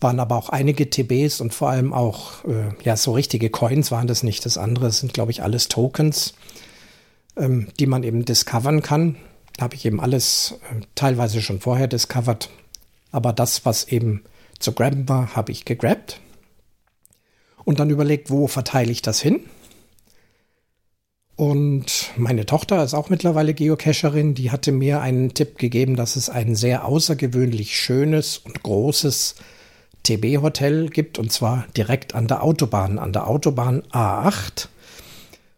Waren 0.00 0.20
aber 0.20 0.36
auch 0.36 0.50
einige 0.50 0.90
TBs 0.90 1.40
und 1.40 1.54
vor 1.54 1.70
allem 1.70 1.92
auch, 1.92 2.44
äh, 2.44 2.68
ja, 2.84 2.96
so 2.96 3.12
richtige 3.12 3.48
Coins 3.48 3.90
waren 3.90 4.06
das 4.06 4.22
nicht. 4.22 4.44
Das 4.44 4.58
andere 4.58 4.90
sind, 4.90 5.14
glaube 5.14 5.30
ich, 5.30 5.42
alles 5.42 5.68
Tokens, 5.68 6.34
ähm, 7.36 7.68
die 7.78 7.86
man 7.86 8.02
eben 8.02 8.24
discovern 8.26 8.82
kann. 8.82 9.16
Da 9.56 9.64
habe 9.64 9.74
ich 9.74 9.86
eben 9.86 10.00
alles 10.00 10.58
äh, 10.70 10.82
teilweise 10.94 11.40
schon 11.40 11.60
vorher 11.60 11.88
discovered. 11.88 12.50
Aber 13.12 13.32
das, 13.32 13.64
was 13.64 13.84
eben 13.84 14.24
zu 14.58 14.72
grabben 14.72 15.08
war, 15.08 15.34
habe 15.36 15.52
ich 15.52 15.64
gegrabt. 15.64 16.20
Und 17.64 17.80
dann 17.80 17.90
überlegt, 17.90 18.30
wo 18.30 18.46
verteile 18.46 18.92
ich 18.92 19.02
das 19.02 19.20
hin? 19.20 19.40
Und 21.36 22.12
meine 22.16 22.46
Tochter 22.46 22.82
ist 22.82 22.94
auch 22.94 23.10
mittlerweile 23.10 23.52
Geocacherin, 23.52 24.34
die 24.34 24.50
hatte 24.50 24.72
mir 24.72 25.02
einen 25.02 25.34
Tipp 25.34 25.58
gegeben, 25.58 25.94
dass 25.94 26.16
es 26.16 26.30
ein 26.30 26.54
sehr 26.54 26.86
außergewöhnlich 26.86 27.78
schönes 27.78 28.38
und 28.38 28.62
großes 28.62 29.34
TB-Hotel 30.02 30.88
gibt, 30.88 31.18
und 31.18 31.30
zwar 31.30 31.66
direkt 31.76 32.14
an 32.14 32.26
der 32.26 32.42
Autobahn, 32.42 32.98
an 32.98 33.12
der 33.12 33.26
Autobahn 33.26 33.82
A8, 33.92 34.68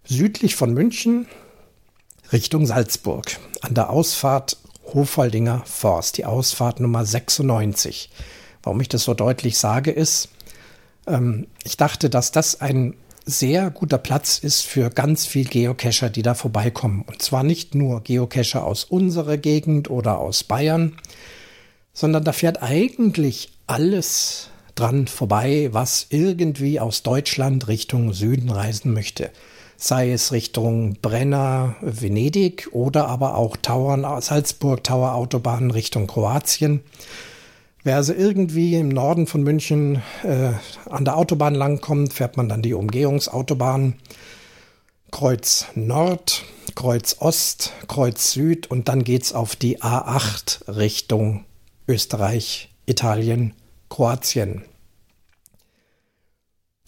südlich 0.05 0.57
von 0.57 0.75
München, 0.75 1.26
Richtung 2.33 2.67
Salzburg, 2.67 3.38
an 3.61 3.75
der 3.75 3.90
Ausfahrt 3.90 4.57
Hofaldinger 4.95 5.62
Forst, 5.64 6.18
die 6.18 6.25
Ausfahrt 6.25 6.80
Nummer 6.80 7.04
96. 7.04 8.11
Warum 8.62 8.80
ich 8.80 8.88
das 8.88 9.04
so 9.04 9.14
deutlich 9.14 9.59
sage, 9.59 9.90
ist, 9.90 10.28
ähm, 11.07 11.47
ich 11.64 11.76
dachte, 11.76 12.11
dass 12.11 12.33
das 12.33 12.61
ein 12.61 12.95
sehr 13.25 13.71
guter 13.71 13.99
Platz 13.99 14.38
ist 14.38 14.62
für 14.62 14.88
ganz 14.88 15.26
viel 15.26 15.45
Geocacher, 15.45 16.09
die 16.09 16.23
da 16.23 16.35
vorbeikommen. 16.35 17.02
Und 17.07 17.21
zwar 17.21 17.42
nicht 17.42 17.75
nur 17.75 18.02
Geocacher 18.02 18.64
aus 18.64 18.85
unserer 18.85 19.37
Gegend 19.37 19.90
oder 19.90 20.18
aus 20.18 20.45
Bayern, 20.45 20.97
sondern 21.92 22.25
da 22.25 22.33
fährt 22.33 22.62
eigentlich 22.62 23.52
alles 23.66 24.49
dran 24.75 25.09
vorbei, 25.09 25.68
was 25.73 26.07
irgendwie 26.11 26.80
aus 26.80 27.02
Deutschland 27.02 27.68
Richtung 27.68 28.14
Süden 28.14 28.50
reisen 28.50 28.95
möchte. 28.95 29.30
Sei 29.80 30.11
es 30.11 30.32
Richtung 30.32 30.97
Brenner, 31.00 31.76
Venedig 31.80 32.66
oder 32.73 33.06
aber 33.06 33.37
auch 33.37 33.56
Tauern, 33.56 34.04
Salzburg, 34.20 34.82
Tower 34.82 35.14
Autobahn 35.14 35.70
Richtung 35.70 36.08
Kroatien. 36.08 36.80
Wer 37.85 37.94
also 37.94 38.12
irgendwie 38.12 38.75
im 38.75 38.88
Norden 38.88 39.28
von 39.28 39.44
München 39.44 40.02
äh, 40.25 40.50
an 40.90 41.04
der 41.04 41.16
Autobahn 41.16 41.54
langkommt, 41.54 42.12
fährt 42.12 42.37
man 42.37 42.49
dann 42.49 42.61
die 42.61 42.75
Umgehungsautobahn. 42.75 43.94
Kreuz 45.12 45.66
Nord, 45.76 46.42
Kreuz 46.75 47.14
Ost, 47.20 47.73
Kreuz 47.87 48.32
Süd 48.32 48.68
und 48.68 48.88
dann 48.88 49.04
geht's 49.04 49.32
auf 49.32 49.54
die 49.54 49.80
A8 49.80 50.76
Richtung 50.76 51.44
Österreich, 51.87 52.75
Italien, 52.85 53.54
Kroatien. 53.88 54.64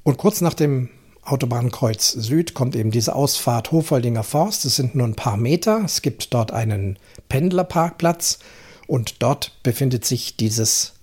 Und 0.02 0.18
kurz 0.18 0.40
nach 0.40 0.54
dem 0.54 0.88
Autobahnkreuz 1.30 2.10
Süd 2.10 2.54
kommt 2.54 2.74
eben 2.74 2.90
diese 2.90 3.14
Ausfahrt 3.14 3.70
Hofoldinger 3.70 4.24
Forst. 4.24 4.64
Es 4.64 4.76
sind 4.76 4.94
nur 4.94 5.06
ein 5.06 5.14
paar 5.14 5.36
Meter. 5.36 5.82
Es 5.84 6.02
gibt 6.02 6.34
dort 6.34 6.52
einen 6.52 6.98
Pendlerparkplatz 7.28 8.40
und 8.86 9.22
dort 9.22 9.62
befindet 9.62 10.04
sich 10.04 10.36
dieses 10.36 10.94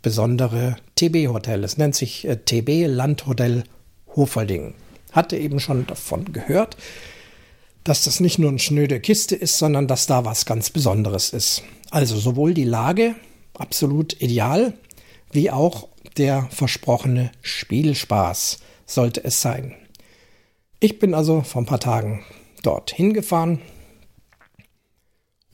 besondere 0.00 0.76
TB-Hotel. 0.94 1.64
Es 1.64 1.78
nennt 1.78 1.96
sich 1.96 2.26
äh, 2.26 2.36
TB 2.36 2.86
Landhotel 2.86 3.64
Hofolding. 4.14 4.74
Hatte 5.10 5.36
eben 5.36 5.58
schon 5.58 5.86
davon 5.86 6.32
gehört, 6.32 6.76
dass 7.84 8.04
das 8.04 8.20
nicht 8.20 8.38
nur 8.38 8.50
eine 8.50 8.60
schnöde 8.60 9.00
Kiste 9.00 9.34
ist, 9.34 9.58
sondern 9.58 9.88
dass 9.88 10.06
da 10.06 10.24
was 10.24 10.46
ganz 10.46 10.70
Besonderes 10.70 11.30
ist. 11.30 11.62
Also 11.90 12.16
sowohl 12.16 12.54
die 12.54 12.64
Lage 12.64 13.16
absolut 13.54 14.20
ideal, 14.22 14.74
wie 15.32 15.50
auch 15.50 15.88
der 16.16 16.48
versprochene 16.50 17.32
Spielspaß 17.42 18.58
sollte 18.86 19.24
es 19.24 19.40
sein. 19.40 19.74
Ich 20.80 20.98
bin 20.98 21.14
also 21.14 21.42
vor 21.42 21.62
ein 21.62 21.66
paar 21.66 21.80
Tagen 21.80 22.24
dort 22.62 22.90
hingefahren, 22.92 23.60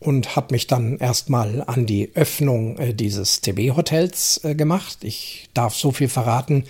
und 0.00 0.36
habe 0.36 0.54
mich 0.54 0.66
dann 0.66 0.98
erstmal 0.98 1.62
an 1.66 1.86
die 1.86 2.14
Öffnung 2.14 2.78
äh, 2.78 2.94
dieses 2.94 3.40
TB-Hotels 3.40 4.44
äh, 4.44 4.54
gemacht. 4.54 4.98
Ich 5.02 5.48
darf 5.54 5.74
so 5.74 5.90
viel 5.90 6.08
verraten, 6.08 6.64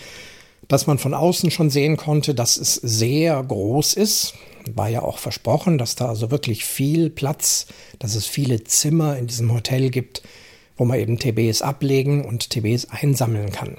dass 0.67 0.87
man 0.87 0.99
von 0.99 1.15
außen 1.15 1.51
schon 1.51 1.71
sehen 1.71 1.97
konnte, 1.97 2.35
dass 2.35 2.57
es 2.57 2.75
sehr 2.75 3.43
groß 3.43 3.95
ist. 3.95 4.35
War 4.75 4.89
ja 4.89 5.03
auch 5.03 5.19
versprochen, 5.19 5.79
dass 5.79 5.95
da 5.95 6.07
also 6.07 6.31
wirklich 6.31 6.65
viel 6.65 7.11
Platz, 7.11 7.67
dass 7.99 8.15
es 8.15 8.27
viele 8.27 8.65
Zimmer 8.65 9.17
in 9.17 9.27
diesem 9.27 9.53
Hotel 9.53 9.91
gibt, 9.91 10.23
wo 10.77 10.85
man 10.85 10.99
eben 10.99 11.19
TBs 11.19 11.63
ablegen 11.63 12.25
und 12.25 12.51
TBs 12.51 12.91
einsammeln 12.91 13.51
kann. 13.51 13.79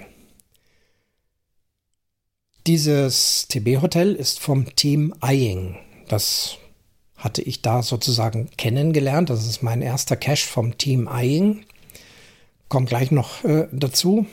Dieses 2.69 3.47
TB-Hotel 3.47 4.13
ist 4.13 4.39
vom 4.39 4.75
Team 4.75 5.15
Eying. 5.23 5.75
Das 6.07 6.57
hatte 7.17 7.41
ich 7.41 7.63
da 7.63 7.81
sozusagen 7.81 8.51
kennengelernt. 8.57 9.31
Das 9.31 9.47
ist 9.47 9.63
mein 9.63 9.81
erster 9.81 10.15
Cache 10.15 10.47
vom 10.47 10.77
Team 10.77 11.09
Eying. 11.11 11.65
Kommt 12.67 12.89
gleich 12.89 13.09
noch 13.09 13.43
äh, 13.43 13.67
dazu. 13.71 14.27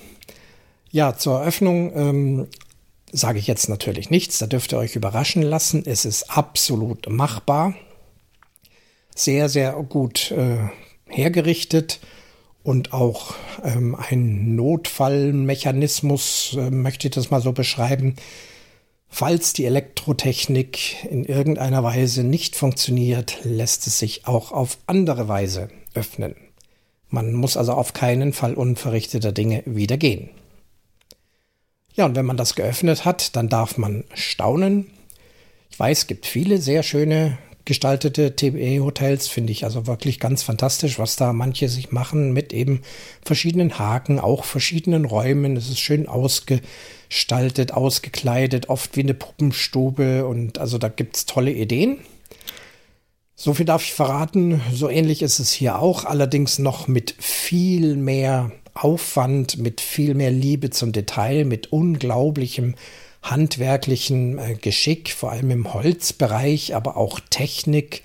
Ja, 0.90 1.16
zur 1.16 1.40
Eröffnung 1.40 1.96
ähm, 1.96 2.48
sage 3.10 3.38
ich 3.38 3.46
jetzt 3.46 3.70
natürlich 3.70 4.10
nichts. 4.10 4.36
Da 4.36 4.46
dürft 4.46 4.70
ihr 4.74 4.78
euch 4.80 4.96
überraschen 4.96 5.40
lassen. 5.40 5.82
Es 5.86 6.04
ist 6.04 6.24
absolut 6.30 7.08
machbar. 7.08 7.72
Sehr, 9.14 9.48
sehr 9.48 9.72
gut 9.82 10.30
äh, 10.32 10.58
hergerichtet 11.06 12.00
und 12.66 12.92
auch 12.92 13.34
ähm, 13.64 13.94
ein 13.94 14.56
Notfallmechanismus, 14.56 16.56
äh, 16.58 16.70
möchte 16.70 17.08
ich 17.08 17.14
das 17.14 17.30
mal 17.30 17.40
so 17.40 17.52
beschreiben, 17.52 18.16
Falls 19.08 19.52
die 19.52 19.64
Elektrotechnik 19.64 21.04
in 21.04 21.24
irgendeiner 21.24 21.82
Weise 21.82 22.22
nicht 22.22 22.56
funktioniert, 22.56 23.38
lässt 23.44 23.86
es 23.86 23.98
sich 23.98 24.26
auch 24.26 24.52
auf 24.52 24.78
andere 24.86 25.28
Weise 25.28 25.68
öffnen. 25.94 26.34
Man 27.08 27.32
muss 27.32 27.56
also 27.56 27.72
auf 27.72 27.92
keinen 27.92 28.32
Fall 28.32 28.54
unverrichteter 28.54 29.32
Dinge 29.32 29.62
wieder 29.64 29.96
gehen. 29.96 30.30
Ja, 31.94 32.04
und 32.04 32.14
wenn 32.14 32.26
man 32.26 32.36
das 32.36 32.56
geöffnet 32.56 33.06
hat, 33.06 33.36
dann 33.36 33.48
darf 33.48 33.78
man 33.78 34.04
staunen. 34.12 34.90
Ich 35.70 35.78
weiß, 35.78 35.98
es 35.98 36.06
gibt 36.08 36.26
viele 36.26 36.60
sehr 36.60 36.82
schöne 36.82 37.38
gestaltete 37.66 38.34
TBE-Hotels, 38.34 39.28
finde 39.28 39.52
ich 39.52 39.64
also 39.64 39.86
wirklich 39.86 40.18
ganz 40.18 40.42
fantastisch, 40.42 40.98
was 40.98 41.16
da 41.16 41.34
manche 41.34 41.68
sich 41.68 41.92
machen 41.92 42.32
mit 42.32 42.54
eben 42.54 42.80
verschiedenen 43.22 43.78
Haken, 43.78 44.18
auch 44.18 44.44
verschiedenen 44.44 45.04
Räumen. 45.04 45.56
Es 45.56 45.68
ist 45.68 45.80
schön 45.80 46.08
ausge 46.08 46.62
gestaltet, 47.08 47.72
ausgekleidet, 47.72 48.68
oft 48.68 48.96
wie 48.96 49.00
eine 49.00 49.14
Puppenstube 49.14 50.26
und 50.26 50.58
also 50.58 50.78
da 50.78 50.88
gibt 50.88 51.16
es 51.16 51.26
tolle 51.26 51.52
Ideen. 51.52 51.98
So 53.34 53.54
viel 53.54 53.66
darf 53.66 53.82
ich 53.82 53.92
verraten. 53.92 54.60
So 54.72 54.88
ähnlich 54.88 55.22
ist 55.22 55.38
es 55.38 55.52
hier 55.52 55.78
auch, 55.78 56.04
allerdings 56.04 56.58
noch 56.58 56.88
mit 56.88 57.14
viel 57.18 57.96
mehr 57.96 58.50
Aufwand, 58.74 59.58
mit 59.58 59.80
viel 59.80 60.14
mehr 60.14 60.30
Liebe 60.30 60.70
zum 60.70 60.92
Detail, 60.92 61.44
mit 61.44 61.72
unglaublichem 61.72 62.74
handwerklichen 63.30 64.38
äh, 64.38 64.54
Geschick, 64.54 65.10
vor 65.10 65.32
allem 65.32 65.50
im 65.50 65.72
Holzbereich, 65.72 66.74
aber 66.74 66.96
auch 66.96 67.20
Technik. 67.30 68.02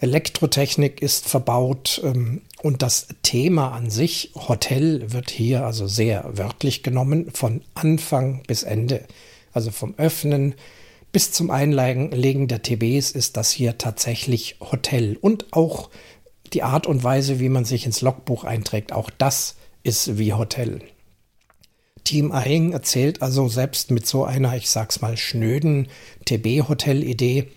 Elektrotechnik 0.00 1.00
ist 1.00 1.28
verbaut 1.28 2.00
ähm, 2.04 2.42
und 2.62 2.82
das 2.82 3.08
Thema 3.22 3.72
an 3.72 3.90
sich, 3.90 4.32
Hotel, 4.34 5.12
wird 5.12 5.30
hier 5.30 5.64
also 5.64 5.86
sehr 5.86 6.24
wörtlich 6.32 6.82
genommen, 6.82 7.30
von 7.32 7.62
Anfang 7.74 8.42
bis 8.46 8.62
Ende. 8.62 9.04
Also 9.52 9.70
vom 9.70 9.94
Öffnen 9.96 10.54
bis 11.12 11.30
zum 11.30 11.50
Einlegen 11.50 12.48
der 12.48 12.62
TBs 12.62 13.12
ist 13.12 13.36
das 13.36 13.52
hier 13.52 13.78
tatsächlich 13.78 14.56
Hotel. 14.60 15.16
Und 15.20 15.52
auch 15.52 15.90
die 16.52 16.62
Art 16.64 16.86
und 16.86 17.04
Weise, 17.04 17.38
wie 17.38 17.48
man 17.48 17.64
sich 17.64 17.86
ins 17.86 18.00
Logbuch 18.00 18.44
einträgt, 18.44 18.92
auch 18.92 19.10
das 19.10 19.54
ist 19.84 20.18
wie 20.18 20.32
Hotel. 20.32 20.80
Team 22.04 22.32
Aing 22.32 22.72
erzählt 22.72 23.22
also 23.22 23.48
selbst 23.48 23.90
mit 23.90 24.06
so 24.06 24.24
einer, 24.24 24.54
ich 24.56 24.70
sag's 24.70 25.00
mal, 25.00 25.16
schnöden 25.16 25.88
TB-Hotel-Idee 26.26 27.48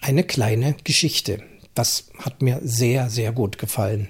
eine 0.00 0.22
kleine 0.22 0.76
Geschichte. 0.84 1.42
Das 1.74 2.10
hat 2.18 2.42
mir 2.42 2.60
sehr, 2.62 3.10
sehr 3.10 3.32
gut 3.32 3.58
gefallen. 3.58 4.08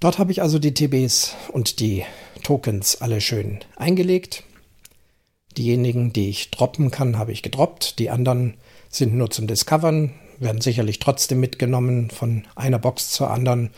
Dort 0.00 0.18
habe 0.18 0.32
ich 0.32 0.42
also 0.42 0.58
die 0.58 0.74
TBs 0.74 1.34
und 1.52 1.78
die 1.78 2.04
Tokens 2.42 3.00
alle 3.00 3.20
schön 3.20 3.60
eingelegt. 3.76 4.42
Diejenigen, 5.56 6.12
die 6.12 6.28
ich 6.28 6.50
droppen 6.50 6.90
kann, 6.90 7.18
habe 7.18 7.30
ich 7.30 7.42
gedroppt. 7.42 7.98
Die 7.98 8.10
anderen 8.10 8.54
sind 8.88 9.14
nur 9.14 9.30
zum 9.30 9.46
Discovern, 9.46 10.12
werden 10.38 10.60
sicherlich 10.60 10.98
trotzdem 10.98 11.40
mitgenommen 11.40 12.10
von 12.10 12.44
einer 12.56 12.78
Box 12.78 13.10
zur 13.10 13.30
anderen, 13.30 13.70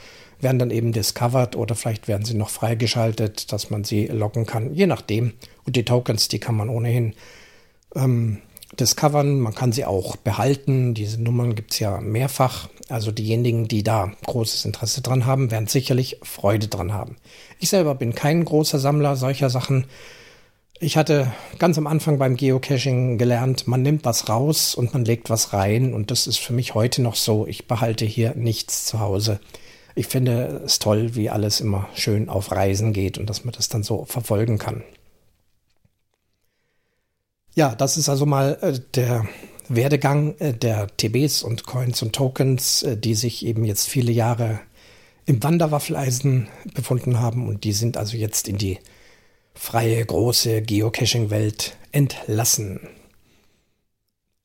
werden 0.45 0.61
dann 0.61 0.71
eben 0.71 0.93
discovered 0.93 1.57
oder 1.57 1.75
vielleicht 1.75 2.07
werden 2.07 2.25
sie 2.25 2.35
noch 2.35 2.51
freigeschaltet, 2.51 3.53
dass 3.53 3.71
man 3.71 3.83
sie 3.83 4.07
locken 4.07 4.47
kann, 4.47 4.73
je 4.75 4.87
nachdem. 4.87 5.33
Und 5.67 5.75
die 5.75 5.85
Tokens, 5.85 6.29
die 6.29 6.39
kann 6.39 6.55
man 6.55 6.69
ohnehin 6.69 7.15
ähm, 7.97 8.39
discovern, 8.79 9.41
man 9.41 9.55
kann 9.55 9.73
sie 9.73 9.85
auch 9.85 10.17
behalten. 10.17 10.95
Diese 10.95 11.21
Nummern 11.21 11.55
gibt 11.55 11.73
es 11.73 11.79
ja 11.81 12.01
mehrfach. 12.01 12.69
Also 12.89 13.11
diejenigen, 13.11 13.67
die 13.67 13.83
da 13.83 14.13
großes 14.27 14.65
Interesse 14.65 15.01
dran 15.01 15.27
haben, 15.27 15.51
werden 15.51 15.67
sicherlich 15.67 16.19
Freude 16.23 16.69
dran 16.69 16.93
haben. 16.93 17.17
Ich 17.59 17.71
selber 17.71 17.95
bin 17.95 18.15
kein 18.15 18.45
großer 18.45 18.79
Sammler 18.79 19.17
solcher 19.17 19.51
Sachen. 19.51 19.87
Ich 20.81 20.97
hatte 20.97 21.33
ganz 21.59 21.79
am 21.79 21.87
Anfang 21.87 22.19
beim 22.19 22.37
Geocaching 22.37 23.17
gelernt, 23.17 23.67
man 23.67 23.81
nimmt 23.83 24.05
was 24.05 24.29
raus 24.29 24.75
und 24.75 24.93
man 24.93 25.05
legt 25.05 25.31
was 25.31 25.53
rein 25.53 25.95
und 25.95 26.11
das 26.11 26.27
ist 26.27 26.39
für 26.39 26.53
mich 26.53 26.75
heute 26.75 27.01
noch 27.01 27.15
so. 27.15 27.47
Ich 27.47 27.67
behalte 27.69 28.05
hier 28.05 28.35
nichts 28.35 28.85
zu 28.85 29.01
Hause. 29.01 29.41
Ich 29.95 30.09
finde 30.09 30.63
es 30.65 30.79
toll, 30.79 31.15
wie 31.15 31.31
alles 31.31 31.61
immer 31.61 31.89
schön 31.95 32.29
auf 32.29 32.51
Reisen 32.51 32.93
geht 32.93 33.17
und 33.19 33.31
dass 33.31 33.45
man 33.45 33.55
das 33.55 33.69
dann 33.69 33.83
so 33.83 34.05
verfolgen 34.05 34.59
kann. 34.59 34.83
Ja, 37.55 37.75
das 37.77 37.97
ist 37.97 38.09
also 38.09 38.27
mal 38.27 38.59
äh, 38.61 38.81
der 38.95 39.29
Werdegang 39.69 40.37
äh, 40.39 40.53
der 40.53 40.89
TBs 40.97 41.45
und 41.45 41.65
Coins 41.65 42.03
und 42.03 42.13
Tokens, 42.13 42.83
äh, 42.83 42.97
die 42.97 43.15
sich 43.15 43.47
eben 43.47 43.65
jetzt 43.65 43.89
viele 43.89 44.11
Jahre 44.11 44.61
im 45.27 45.43
Wanderwaffeleisen 45.43 46.49
befunden 46.75 47.21
haben 47.21 47.49
und 47.49 47.65
die 47.65 47.73
sind 47.73 47.97
also 47.97 48.17
jetzt 48.17 48.49
in 48.49 48.59
die 48.59 48.79
freie 49.55 50.05
große 50.05 50.63
Geocaching-Welt 50.63 51.77
entlassen. 51.93 52.81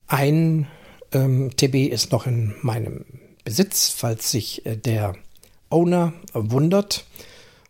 Ein 0.05 0.67
ähm, 1.11 1.49
TB 1.57 1.91
ist 1.91 2.11
noch 2.11 2.27
in 2.27 2.53
meinem 2.61 3.05
Besitz, 3.43 3.89
falls 3.89 4.29
sich 4.29 4.61
der 4.65 5.15
Owner 5.69 6.13
wundert 6.33 7.05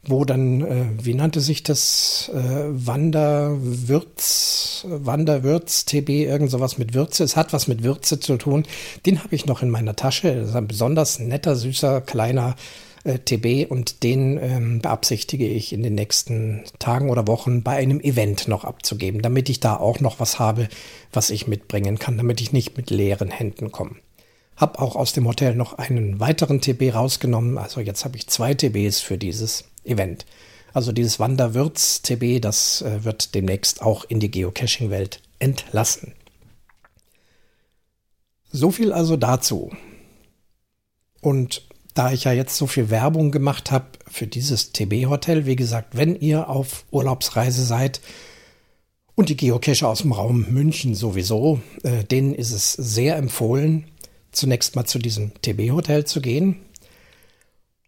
wo 0.03 0.23
dann, 0.25 0.61
äh, 0.61 0.85
wie 1.01 1.13
nannte 1.13 1.41
sich 1.41 1.63
das, 1.63 2.31
äh, 2.33 2.37
Wanderwürz, 2.69 4.45
Wanderwürz, 4.87 5.85
TB, 5.85 6.25
irgend 6.25 6.49
sowas 6.49 6.77
mit 6.77 6.93
Würze. 6.93 7.23
Es 7.23 7.35
hat 7.35 7.51
was 7.53 7.67
mit 7.67 7.83
Würze 7.83 8.19
zu 8.19 8.37
tun. 8.37 8.63
Den 9.05 9.23
habe 9.23 9.35
ich 9.35 9.45
noch 9.45 9.61
in 9.61 9.69
meiner 9.69 9.95
Tasche. 9.95 10.35
Das 10.35 10.49
ist 10.49 10.55
ein 10.55 10.67
besonders 10.67 11.19
netter, 11.19 11.55
süßer, 11.55 12.01
kleiner 12.01 12.55
äh, 13.03 13.19
TB 13.19 13.69
und 13.69 14.03
den 14.03 14.39
ähm, 14.41 14.79
beabsichtige 14.81 15.47
ich 15.47 15.73
in 15.73 15.83
den 15.83 15.95
nächsten 15.95 16.63
Tagen 16.79 17.09
oder 17.09 17.27
Wochen 17.27 17.63
bei 17.63 17.75
einem 17.75 17.99
Event 17.99 18.47
noch 18.47 18.63
abzugeben, 18.63 19.21
damit 19.21 19.49
ich 19.49 19.59
da 19.59 19.75
auch 19.75 19.99
noch 19.99 20.19
was 20.19 20.39
habe, 20.39 20.69
was 21.11 21.29
ich 21.29 21.47
mitbringen 21.47 21.99
kann, 21.99 22.17
damit 22.17 22.39
ich 22.41 22.53
nicht 22.53 22.77
mit 22.77 22.89
leeren 22.89 23.31
Händen 23.31 23.71
komme. 23.71 23.95
Hab 24.59 24.79
auch 24.79 24.97
aus 24.97 25.13
dem 25.13 25.25
Hotel 25.25 25.55
noch 25.55 25.77
einen 25.77 26.19
weiteren 26.19 26.59
TB 26.59 26.93
rausgenommen. 26.93 27.57
Also 27.57 27.79
jetzt 27.79 28.03
habe 28.03 28.17
ich 28.17 28.27
zwei 28.27 28.53
TBs 28.53 28.99
für 28.99 29.17
dieses 29.17 29.63
Event. 29.85 30.25
Also 30.73 30.91
dieses 30.91 31.17
Wanderwürz-TB, 31.17 32.41
das 32.41 32.81
äh, 32.81 33.05
wird 33.05 33.33
demnächst 33.35 33.81
auch 33.81 34.03
in 34.03 34.19
die 34.19 34.29
Geocaching-Welt 34.29 35.21
entlassen. 35.39 36.13
So 38.51 38.69
viel 38.69 38.91
also 38.91 39.15
dazu. 39.15 39.71
Und 41.21 41.65
da 41.93 42.11
ich 42.11 42.25
ja 42.25 42.33
jetzt 42.33 42.57
so 42.57 42.67
viel 42.67 42.89
Werbung 42.89 43.31
gemacht 43.31 43.71
habe 43.71 43.85
für 44.09 44.27
dieses 44.27 44.73
TB-Hotel, 44.73 45.45
wie 45.45 45.55
gesagt, 45.55 45.95
wenn 45.95 46.19
ihr 46.19 46.49
auf 46.49 46.85
Urlaubsreise 46.91 47.63
seid 47.65 48.01
und 49.15 49.29
die 49.29 49.37
Geocacher 49.37 49.87
aus 49.87 49.99
dem 49.99 50.11
Raum 50.11 50.45
München 50.49 50.95
sowieso, 50.95 51.61
äh, 51.83 52.03
denen 52.03 52.33
ist 52.33 52.51
es 52.51 52.73
sehr 52.73 53.15
empfohlen, 53.15 53.85
zunächst 54.31 54.75
mal 54.75 54.85
zu 54.85 54.99
diesem 54.99 55.33
TB-Hotel 55.41 56.05
zu 56.05 56.21
gehen. 56.21 56.57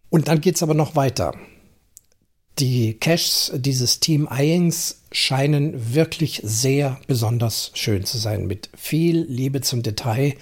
Und 0.10 0.28
dann 0.28 0.42
geht 0.42 0.56
es 0.56 0.64
aber 0.64 0.74
noch 0.74 0.96
weiter. 0.96 1.34
Die 2.60 2.96
Caches 2.96 3.52
dieses 3.56 4.00
Team 4.00 4.28
Eyings 4.30 5.04
scheinen 5.12 5.94
wirklich 5.94 6.42
sehr 6.44 7.00
besonders 7.08 7.72
schön 7.75 8.06
zu 8.06 8.18
sein, 8.18 8.46
mit 8.46 8.70
viel 8.75 9.22
Liebe 9.22 9.62
zum 9.62 9.84
Detail 9.84 10.36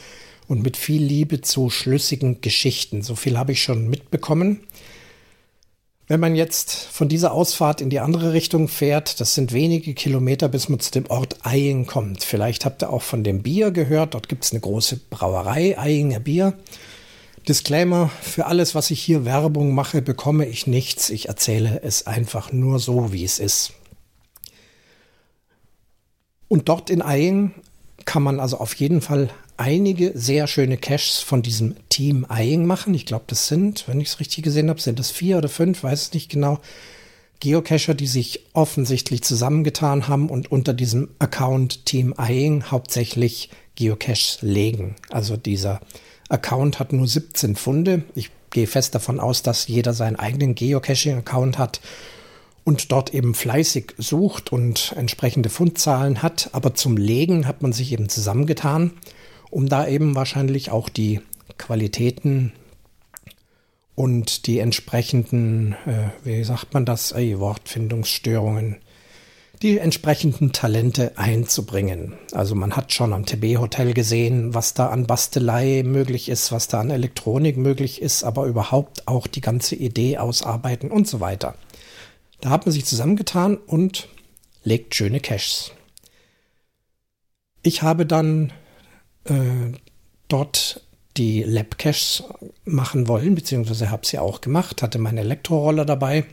und 0.48 0.64
mit 0.64 0.76
viel 0.76 1.02
Liebe 1.02 1.42
zu 1.42 1.70
schlüssigen 1.70 2.42
Geschichten. 2.42 3.04
So 3.04 3.16
viel 3.16 3.38
habe 3.38 3.52
ich 3.52 3.62
schon 3.62 3.88
mitbekommen. 3.88 4.62
Wenn 6.10 6.20
man 6.20 6.36
jetzt 6.36 6.74
von 6.74 7.08
dieser 7.08 7.34
Ausfahrt 7.34 7.82
in 7.82 7.92
die 7.92 8.00
andere 8.00 8.34
Richtung 8.34 8.68
fährt, 8.68 9.20
das 9.20 9.36
sind 9.36 9.54
wenige 9.54 9.94
Kilometer, 9.94 10.50
bis 10.50 10.68
man 10.68 10.80
zu 10.80 10.90
dem 10.90 11.06
Ort 11.06 11.38
Eying 11.46 11.86
kommt. 11.86 12.24
Vielleicht 12.24 12.66
habt 12.66 12.82
ihr 12.82 12.90
auch 12.90 13.04
von 13.04 13.24
dem 13.24 13.44
Bier 13.44 13.70
gehört. 13.70 14.16
Dort 14.16 14.28
gibt 14.28 14.44
es 14.44 14.52
eine 14.52 14.60
große 14.60 14.98
Brauerei, 15.12 15.78
Eyinger 15.78 16.20
Bier. 16.20 16.58
Disclaimer, 17.48 18.10
für 18.24 18.48
alles, 18.48 18.74
was 18.74 18.90
ich 18.90 19.04
hier 19.04 19.24
Werbung 19.24 19.76
mache, 19.76 20.02
bekomme 20.02 20.48
ich 20.48 20.66
nichts. 20.66 21.12
Ich 21.12 21.28
erzähle 21.28 21.82
es 21.84 22.08
einfach 22.08 22.52
nur 22.52 22.80
so, 22.80 23.14
wie 23.14 23.24
es 23.24 23.38
ist. 23.38 23.74
Und 26.48 26.70
dort 26.70 26.90
in 26.90 27.02
Eying 27.02 27.54
kann 28.06 28.24
man 28.24 28.40
also 28.40 28.58
auf 28.58 28.74
jeden 28.76 29.02
Fall 29.02 29.30
einige 29.58 30.18
sehr 30.18 30.48
schöne 30.48 30.78
Caches 30.78 31.20
von 31.20 31.42
diesem 31.42 31.76
Team 31.90 32.26
Eying 32.30 32.66
machen. 32.66 32.94
Ich 32.94 33.06
glaube, 33.06 33.26
das 33.28 33.48
sind, 33.48 33.88
wenn 33.88 34.00
ich 34.00 34.10
es 34.10 34.20
richtig 34.20 34.44
gesehen 34.44 34.70
habe, 34.70 34.82
sind 34.82 35.00
es 35.00 35.12
vier 35.12 35.38
oder 35.38 35.50
fünf, 35.50 35.84
weiß 35.84 36.02
es 36.02 36.14
nicht 36.14 36.30
genau. 36.30 36.60
Geocacher, 37.42 37.94
die 37.94 38.08
sich 38.08 38.46
offensichtlich 38.54 39.22
zusammengetan 39.22 40.08
haben 40.08 40.30
und 40.30 40.52
unter 40.52 40.74
diesem 40.74 41.10
Account 41.20 41.86
Team 41.86 42.14
Eying 42.18 42.64
hauptsächlich 42.70 43.50
Geocaches 43.76 44.40
legen. 44.42 44.96
Also 45.10 45.38
dieser 45.38 45.80
Account 46.28 46.80
hat 46.80 46.92
nur 46.92 47.08
17 47.08 47.56
Funde. 47.56 48.04
Ich 48.16 48.30
gehe 48.50 48.68
fest 48.68 48.94
davon 48.96 49.20
aus, 49.20 49.42
dass 49.42 49.68
jeder 49.68 49.94
seinen 49.94 50.18
eigenen 50.18 50.56
Geocaching-Account 50.56 51.58
hat 51.58 51.80
und 52.70 52.92
dort 52.92 53.16
eben 53.16 53.34
fleißig 53.34 53.96
sucht 53.98 54.54
und 54.54 54.94
entsprechende 54.96 55.50
Fundzahlen 55.50 56.22
hat. 56.22 56.52
Aber 56.54 56.76
zum 56.76 56.98
Legen 56.98 57.48
hat 57.48 57.64
man 57.64 57.74
sich 57.74 57.92
eben 57.92 58.10
zusammengetan, 58.10 58.92
um 59.50 59.68
da 59.68 59.88
eben 59.88 60.14
wahrscheinlich 60.14 60.70
auch 60.70 60.88
die 60.88 61.20
Qualitäten 61.58 62.52
und 63.96 64.46
die 64.46 64.60
entsprechenden, 64.60 65.78
äh, 65.88 66.10
wie 66.24 66.44
sagt 66.44 66.76
man 66.76 66.86
das, 66.86 67.12
ey, 67.12 67.40
Wortfindungsstörungen 67.40 68.76
die 69.64 69.80
entsprechenden 69.80 70.54
Talente 70.54 71.18
einzubringen. 71.18 72.14
Also 72.32 72.56
man 72.56 72.76
hat 72.78 72.94
schon 72.94 73.14
am 73.14 73.26
TB-Hotel 73.26 73.94
gesehen, 73.94 74.54
was 74.54 74.74
da 74.74 74.88
an 74.88 75.08
Bastelei 75.08 75.84
möglich 75.84 76.30
ist, 76.30 76.52
was 76.52 76.68
da 76.68 76.80
an 76.80 76.92
Elektronik 76.92 77.58
möglich 77.58 78.02
ist, 78.02 78.24
aber 78.24 78.46
überhaupt 78.46 79.08
auch 79.08 79.28
die 79.28 79.42
ganze 79.42 79.76
Idee 79.76 80.18
ausarbeiten 80.20 80.92
und 80.92 81.08
so 81.08 81.20
weiter. 81.20 81.56
Da 82.42 82.50
hat 82.50 82.66
man 82.66 82.74
sich 82.74 82.86
zusammengetan 82.86 83.58
und 83.58 84.08
legt 84.64 84.96
schöne 84.96 85.20
Caches. 85.20 85.72
Ich 87.64 87.82
habe 87.82 88.06
dann 88.06 88.54
äh, 89.26 89.74
dort 90.28 90.86
die 91.18 91.44
Lab-Caches 91.44 92.24
machen 92.64 93.08
wollen, 93.08 93.36
beziehungsweise 93.36 93.90
habe 93.90 94.06
sie 94.06 94.20
auch 94.20 94.42
gemacht, 94.42 94.82
hatte 94.82 95.00
meine 95.00 95.22
Elektroroller 95.22 95.84
dabei 95.84 96.26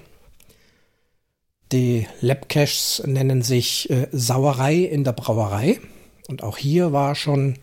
die 1.73 2.07
Labcaches 2.21 3.03
nennen 3.07 3.43
sich 3.43 3.91
äh, 3.91 4.09
Sauerei 4.13 4.77
in 4.77 5.05
der 5.05 5.13
Brauerei. 5.13 5.81
Und 6.29 6.43
auch 6.43 6.59
hier 6.59 6.93
war 6.93 7.15
schon 7.15 7.59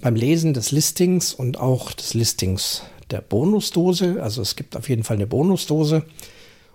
beim 0.00 0.14
Lesen 0.14 0.54
des 0.54 0.72
Listings 0.72 1.34
und 1.34 1.58
auch 1.58 1.92
des 1.92 2.14
Listings 2.14 2.82
der 3.10 3.20
Bonusdose, 3.20 4.22
also 4.22 4.42
es 4.42 4.56
gibt 4.56 4.76
auf 4.76 4.88
jeden 4.88 5.04
Fall 5.04 5.16
eine 5.16 5.26
Bonusdose. 5.26 6.04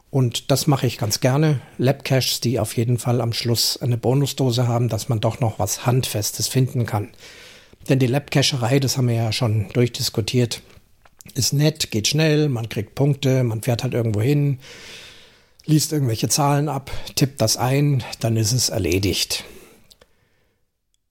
Und 0.09 0.51
das 0.51 0.67
mache 0.67 0.87
ich 0.87 0.97
ganz 0.97 1.19
gerne. 1.19 1.59
Labcaches, 1.77 2.39
die 2.39 2.59
auf 2.59 2.77
jeden 2.77 2.97
Fall 2.97 3.19
am 3.21 3.33
Schluss 3.33 3.77
eine 3.81 3.97
Bonusdose 3.97 4.67
haben, 4.67 4.87
dass 4.89 5.09
man 5.09 5.19
doch 5.19 5.39
noch 5.39 5.59
was 5.59 5.85
Handfestes 5.85 6.47
finden 6.47 6.85
kann. 6.85 7.09
Denn 7.89 7.99
die 7.99 8.07
Labcacherei, 8.07 8.79
das 8.79 8.97
haben 8.97 9.09
wir 9.09 9.15
ja 9.15 9.31
schon 9.31 9.69
durchdiskutiert, 9.73 10.61
ist 11.35 11.53
nett, 11.53 11.91
geht 11.91 12.07
schnell, 12.07 12.49
man 12.49 12.69
kriegt 12.69 12.95
Punkte, 12.95 13.43
man 13.43 13.61
fährt 13.61 13.83
halt 13.83 13.93
irgendwo 13.93 14.21
hin, 14.21 14.59
liest 15.65 15.91
irgendwelche 15.91 16.29
Zahlen 16.29 16.69
ab, 16.69 16.89
tippt 17.15 17.41
das 17.41 17.57
ein, 17.57 18.03
dann 18.19 18.37
ist 18.37 18.53
es 18.53 18.69
erledigt. 18.69 19.43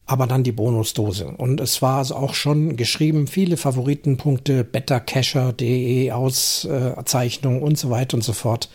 Aber 0.06 0.28
dann 0.28 0.44
die 0.44 0.52
Bonusdose. 0.52 1.26
Und 1.26 1.60
es 1.60 1.82
war 1.82 1.98
also 1.98 2.14
auch 2.14 2.34
schon 2.34 2.76
geschrieben, 2.76 3.26
viele 3.26 3.56
Favoritenpunkte, 3.56 4.62
bettercacher.de, 4.62 6.12
Auszeichnung 6.12 7.60
und 7.60 7.76
so 7.76 7.90
weiter 7.90 8.16
und 8.16 8.22
so 8.22 8.32
fort. 8.32 8.70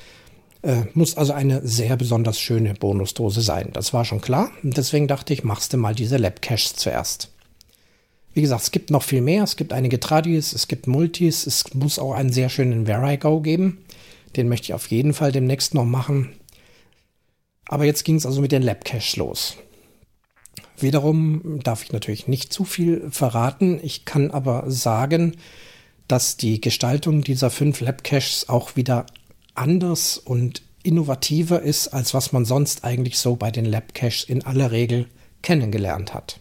Äh, 0.61 0.83
muss 0.93 1.17
also 1.17 1.33
eine 1.33 1.65
sehr 1.65 1.95
besonders 1.95 2.39
schöne 2.39 2.73
Bonusdose 2.73 3.41
sein. 3.41 3.69
Das 3.73 3.93
war 3.93 4.03
schon 4.05 4.21
klar. 4.21 4.51
Und 4.61 4.77
deswegen 4.77 5.07
dachte 5.07 5.33
ich, 5.33 5.43
machst 5.43 5.73
du 5.73 5.77
mal 5.77 5.95
diese 5.95 6.17
Labcaches 6.17 6.75
zuerst. 6.75 7.29
Wie 8.33 8.41
gesagt, 8.41 8.63
es 8.63 8.71
gibt 8.71 8.91
noch 8.91 9.03
viel 9.03 9.21
mehr. 9.21 9.43
Es 9.43 9.55
gibt 9.55 9.73
einige 9.73 9.99
Tradis, 9.99 10.53
es 10.53 10.67
gibt 10.67 10.87
Multis, 10.87 11.47
es 11.47 11.73
muss 11.73 11.99
auch 11.99 12.13
einen 12.13 12.31
sehr 12.31 12.49
schönen 12.49 12.85
Verigo 12.85 13.41
geben. 13.41 13.79
Den 14.35 14.47
möchte 14.47 14.65
ich 14.65 14.73
auf 14.73 14.87
jeden 14.87 15.13
Fall 15.13 15.31
demnächst 15.31 15.73
noch 15.73 15.85
machen. 15.85 16.29
Aber 17.67 17.85
jetzt 17.85 18.03
ging 18.03 18.15
es 18.15 18.25
also 18.25 18.41
mit 18.41 18.51
den 18.51 18.61
Labcaches 18.61 19.15
los. 19.15 19.57
Wiederum 20.81 21.59
darf 21.63 21.83
ich 21.83 21.91
natürlich 21.91 22.27
nicht 22.27 22.51
zu 22.51 22.65
viel 22.65 23.09
verraten. 23.11 23.79
Ich 23.83 24.05
kann 24.05 24.31
aber 24.31 24.63
sagen, 24.67 25.37
dass 26.07 26.37
die 26.37 26.59
Gestaltung 26.59 27.23
dieser 27.23 27.49
fünf 27.49 27.79
Labcaches 27.81 28.49
auch 28.49 28.75
wieder 28.75 29.05
anders 29.55 30.17
und 30.17 30.61
innovativer 30.83 31.61
ist, 31.61 31.89
als 31.89 32.13
was 32.13 32.31
man 32.31 32.45
sonst 32.45 32.83
eigentlich 32.83 33.17
so 33.17 33.35
bei 33.35 33.51
den 33.51 33.65
Labcaches 33.65 34.23
in 34.23 34.43
aller 34.43 34.71
Regel 34.71 35.07
kennengelernt 35.41 36.13
hat. 36.13 36.39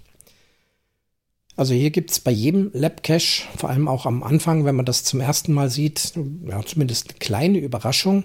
Also 1.57 1.75
hier 1.75 1.91
gibt 1.91 2.11
es 2.11 2.21
bei 2.21 2.31
jedem 2.31 2.71
Lab-Cache, 2.73 3.43
vor 3.57 3.69
allem 3.69 3.87
auch 3.87 4.07
am 4.07 4.23
Anfang, 4.23 4.65
wenn 4.65 4.77
man 4.77 4.87
das 4.87 5.05
zum 5.05 5.21
ersten 5.21 5.53
Mal 5.53 5.69
sieht, 5.69 6.15
ja, 6.47 6.65
zumindest 6.65 7.11
eine 7.11 7.19
kleine 7.19 7.59
Überraschung, 7.59 8.25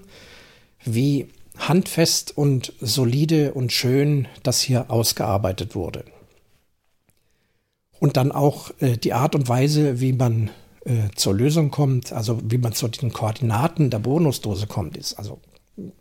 wie 0.85 1.27
handfest 1.57 2.37
und 2.37 2.73
solide 2.79 3.53
und 3.53 3.71
schön 3.71 4.27
das 4.43 4.61
hier 4.61 4.91
ausgearbeitet 4.91 5.75
wurde. 5.75 6.05
Und 7.99 8.17
dann 8.17 8.31
auch 8.31 8.71
äh, 8.79 8.97
die 8.97 9.13
Art 9.13 9.35
und 9.35 9.47
Weise, 9.47 9.99
wie 9.99 10.13
man 10.13 10.51
äh, 10.85 11.09
zur 11.15 11.33
Lösung 11.33 11.71
kommt, 11.71 12.11
also 12.11 12.39
wie 12.43 12.57
man 12.57 12.73
zu 12.73 12.87
den 12.87 13.13
Koordinaten 13.13 13.89
der 13.89 13.99
Bonusdose 13.99 14.67
kommt, 14.67 14.97
ist 14.97 15.13
also 15.13 15.39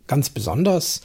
ganz 0.07 0.29
besonders. 0.29 1.01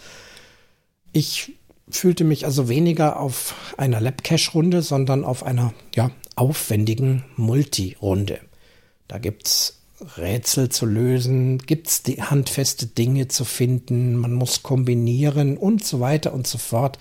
Ich 1.13 1.53
fühlte 1.89 2.25
mich 2.25 2.45
also 2.45 2.69
weniger 2.69 3.19
auf 3.19 3.55
einer 3.77 4.01
Lab-Cache-Runde, 4.01 4.83
sondern 4.83 5.25
auf 5.25 5.43
einer 5.43 5.73
ja, 5.95 6.11
aufwendigen 6.37 7.25
Multi-Runde. 7.37 8.41
Da 9.09 9.19
gibt 9.19 9.49
es 9.49 9.80
Rätsel 10.17 10.69
zu 10.69 10.87
lösen, 10.87 11.59
gibt 11.59 11.89
es 11.89 12.03
die 12.03 12.23
handfeste 12.23 12.87
Dinge 12.87 13.29
zu 13.29 13.45
finden, 13.45 14.17
man 14.17 14.33
muss 14.33 14.63
kombinieren 14.63 15.57
und 15.57 15.85
so 15.85 16.01
weiter 16.01 16.33
und 16.33 16.47
so 16.47 16.59
fort. 16.59 16.99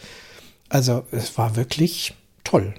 Also 0.70 1.06
es 1.12 1.38
war 1.38 1.56
wirklich 1.56 2.14
toll. 2.44 2.74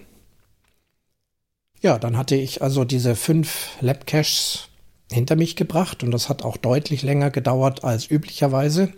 Ja, 1.80 1.98
dann 1.98 2.16
hatte 2.16 2.36
ich 2.36 2.62
also 2.62 2.84
diese 2.84 3.16
fünf 3.16 3.70
Lab-Caches 3.80 4.68
hinter 5.10 5.36
mich 5.36 5.56
gebracht 5.56 6.02
und 6.02 6.10
das 6.10 6.28
hat 6.28 6.44
auch 6.44 6.56
deutlich 6.56 7.02
länger 7.02 7.30
gedauert 7.30 7.84
als 7.84 8.10
üblicherweise 8.10 8.92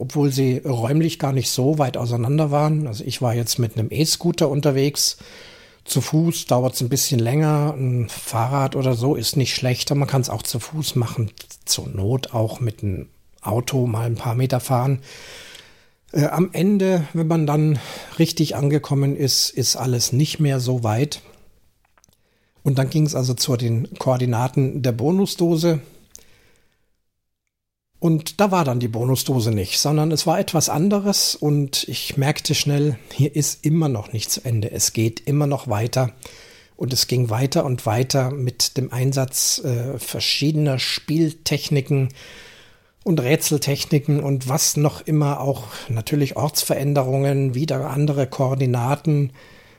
obwohl 0.00 0.32
sie 0.32 0.62
räumlich 0.64 1.18
gar 1.18 1.34
nicht 1.34 1.50
so 1.50 1.78
weit 1.78 1.98
auseinander 1.98 2.50
waren. 2.50 2.86
Also 2.86 3.04
ich 3.04 3.20
war 3.20 3.34
jetzt 3.34 3.58
mit 3.58 3.76
einem 3.76 3.88
E-Scooter 3.90 4.48
unterwegs. 4.48 5.18
Zu 5.90 6.02
Fuß 6.02 6.46
dauert 6.46 6.74
es 6.74 6.80
ein 6.82 6.88
bisschen 6.88 7.18
länger. 7.18 7.74
Ein 7.76 8.08
Fahrrad 8.08 8.76
oder 8.76 8.94
so 8.94 9.16
ist 9.16 9.36
nicht 9.36 9.56
schlechter. 9.56 9.96
Man 9.96 10.06
kann 10.06 10.20
es 10.20 10.30
auch 10.30 10.44
zu 10.44 10.60
Fuß 10.60 10.94
machen. 10.94 11.32
Zur 11.64 11.88
Not 11.88 12.32
auch 12.32 12.60
mit 12.60 12.84
einem 12.84 13.08
Auto 13.42 13.88
mal 13.88 14.06
ein 14.06 14.14
paar 14.14 14.36
Meter 14.36 14.60
fahren. 14.60 15.00
Äh, 16.12 16.26
am 16.26 16.50
Ende, 16.52 17.08
wenn 17.12 17.26
man 17.26 17.44
dann 17.44 17.80
richtig 18.20 18.54
angekommen 18.54 19.16
ist, 19.16 19.50
ist 19.50 19.74
alles 19.74 20.12
nicht 20.12 20.38
mehr 20.38 20.60
so 20.60 20.84
weit. 20.84 21.22
Und 22.62 22.78
dann 22.78 22.88
ging 22.88 23.04
es 23.04 23.16
also 23.16 23.34
zu 23.34 23.56
den 23.56 23.92
Koordinaten 23.98 24.82
der 24.82 24.92
Bonusdose. 24.92 25.80
Und 28.00 28.40
da 28.40 28.50
war 28.50 28.64
dann 28.64 28.80
die 28.80 28.88
Bonusdose 28.88 29.50
nicht, 29.50 29.78
sondern 29.78 30.10
es 30.10 30.26
war 30.26 30.40
etwas 30.40 30.70
anderes 30.70 31.36
und 31.36 31.86
ich 31.86 32.16
merkte 32.16 32.54
schnell, 32.54 32.98
hier 33.12 33.36
ist 33.36 33.64
immer 33.64 33.90
noch 33.90 34.14
nicht 34.14 34.30
zu 34.30 34.42
Ende. 34.42 34.70
Es 34.70 34.94
geht 34.94 35.20
immer 35.20 35.46
noch 35.46 35.68
weiter. 35.68 36.12
Und 36.76 36.94
es 36.94 37.08
ging 37.08 37.28
weiter 37.28 37.66
und 37.66 37.84
weiter 37.84 38.30
mit 38.30 38.78
dem 38.78 38.90
Einsatz 38.90 39.60
äh, 39.62 39.98
verschiedener 39.98 40.78
Spieltechniken 40.78 42.08
und 43.04 43.20
Rätseltechniken 43.20 44.20
und 44.20 44.48
was 44.48 44.78
noch 44.78 45.02
immer 45.02 45.40
auch 45.40 45.64
natürlich 45.90 46.36
Ortsveränderungen, 46.36 47.54
wieder 47.54 47.90
andere 47.90 48.26
Koordinaten, 48.26 49.32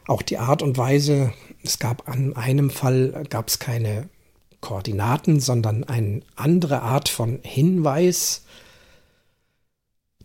auch 0.05 0.21
die 0.21 0.37
Art 0.37 0.61
und 0.61 0.77
Weise. 0.77 1.33
Es 1.63 1.79
gab 1.79 2.07
an 2.07 2.35
einem 2.35 2.69
Fall 2.69 3.23
gab 3.31 3.47
es 3.47 3.57
keine 3.57 4.07
Koordinaten, 4.61 5.39
sondern 5.39 5.83
eine 5.83 6.21
andere 6.35 6.81
Art 6.81 7.09
von 7.09 7.39
Hinweis. 7.43 8.43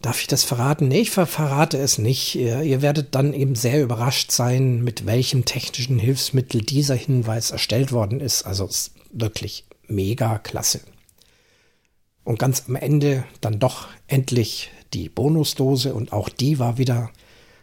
Darf 0.02 0.20
ich 0.20 0.26
das 0.26 0.44
verraten? 0.44 0.88
Nee, 0.88 1.00
ich 1.00 1.10
verrate 1.10 1.78
es 1.78 1.98
nicht. 1.98 2.34
Ihr, 2.34 2.62
ihr, 2.62 2.82
werdet 2.82 3.14
dann 3.14 3.32
eben 3.32 3.54
sehr 3.54 3.82
überrascht 3.82 4.30
sein, 4.30 4.84
mit 4.84 5.06
welchem 5.06 5.44
technischen 5.46 5.98
Hilfsmittel 5.98 6.60
dieser 6.60 6.94
Hinweis 6.94 7.50
erstellt 7.50 7.92
worden 7.92 8.20
ist. 8.20 8.44
Also 8.44 8.66
ist 8.66 8.92
wirklich 9.10 9.64
mega 9.88 10.38
klasse. 10.38 10.80
Und 12.24 12.38
ganz 12.38 12.64
am 12.68 12.76
Ende 12.76 13.24
dann 13.40 13.58
doch 13.58 13.88
endlich 14.06 14.70
die 14.92 15.08
Bonusdose 15.08 15.94
und 15.94 16.12
auch 16.12 16.28
die 16.28 16.58
war 16.58 16.78
wieder 16.78 17.10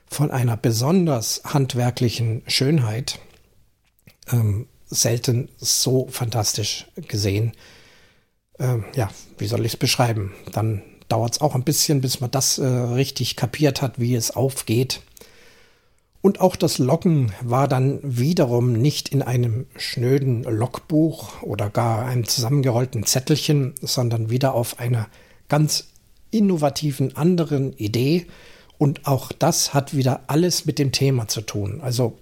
von 0.07 0.31
einer 0.31 0.57
besonders 0.57 1.41
handwerklichen 1.45 2.43
Schönheit. 2.47 3.19
Ähm, 4.31 4.67
selten 4.93 5.49
so 5.57 6.07
fantastisch 6.09 6.87
gesehen. 7.07 7.53
Ähm, 8.59 8.85
ja, 8.95 9.09
wie 9.37 9.47
soll 9.47 9.65
ich 9.65 9.73
es 9.73 9.77
beschreiben? 9.77 10.33
Dann 10.51 10.81
dauert 11.09 11.33
es 11.33 11.41
auch 11.41 11.55
ein 11.55 11.63
bisschen, 11.63 12.01
bis 12.01 12.21
man 12.21 12.31
das 12.31 12.57
äh, 12.57 12.65
richtig 12.65 13.35
kapiert 13.35 13.81
hat, 13.81 13.99
wie 13.99 14.15
es 14.15 14.31
aufgeht. 14.31 15.01
Und 16.21 16.39
auch 16.39 16.55
das 16.55 16.77
Loggen 16.77 17.33
war 17.41 17.67
dann 17.67 17.99
wiederum 18.01 18.71
nicht 18.71 19.09
in 19.09 19.21
einem 19.21 19.65
schnöden 19.75 20.43
Logbuch 20.43 21.41
oder 21.41 21.69
gar 21.69 22.05
einem 22.05 22.25
zusammengerollten 22.25 23.05
Zettelchen, 23.05 23.73
sondern 23.81 24.29
wieder 24.29 24.53
auf 24.53 24.79
einer 24.79 25.07
ganz 25.49 25.89
innovativen 26.31 27.17
anderen 27.17 27.73
Idee. 27.73 28.25
Und 28.77 29.05
auch 29.05 29.33
das 29.33 29.73
hat 29.73 29.95
wieder 29.95 30.21
alles 30.27 30.65
mit 30.65 30.79
dem 30.79 30.93
Thema 30.93 31.27
zu 31.27 31.41
tun. 31.41 31.81
Also 31.81 32.17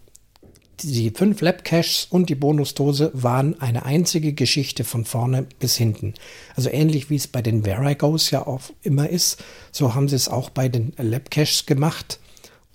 die 0.81 1.11
fünf 1.11 1.41
Lab-Caches 1.41 2.07
und 2.09 2.29
die 2.29 2.35
Bonusdose 2.35 3.11
waren 3.13 3.59
eine 3.61 3.85
einzige 3.85 4.33
Geschichte 4.33 4.83
von 4.83 5.05
vorne 5.05 5.45
bis 5.59 5.75
hinten. 5.75 6.13
Also 6.55 6.69
ähnlich 6.69 7.09
wie 7.09 7.15
es 7.15 7.27
bei 7.27 7.41
den 7.41 7.63
Verigos 7.63 8.31
ja 8.31 8.45
auch 8.45 8.61
immer 8.81 9.09
ist, 9.09 9.43
so 9.71 9.95
haben 9.95 10.07
sie 10.07 10.15
es 10.15 10.29
auch 10.29 10.49
bei 10.49 10.69
den 10.69 10.93
Lab-Caches 10.97 11.65
gemacht. 11.65 12.19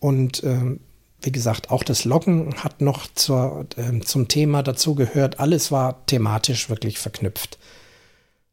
Und 0.00 0.42
ähm, 0.44 0.80
wie 1.22 1.32
gesagt, 1.32 1.70
auch 1.70 1.82
das 1.82 2.04
Loggen 2.04 2.54
hat 2.62 2.80
noch 2.80 3.06
zur, 3.14 3.66
äh, 3.76 4.00
zum 4.00 4.28
Thema 4.28 4.62
dazu 4.62 4.94
gehört. 4.94 5.40
Alles 5.40 5.72
war 5.72 6.04
thematisch 6.06 6.68
wirklich 6.68 6.98
verknüpft. 6.98 7.58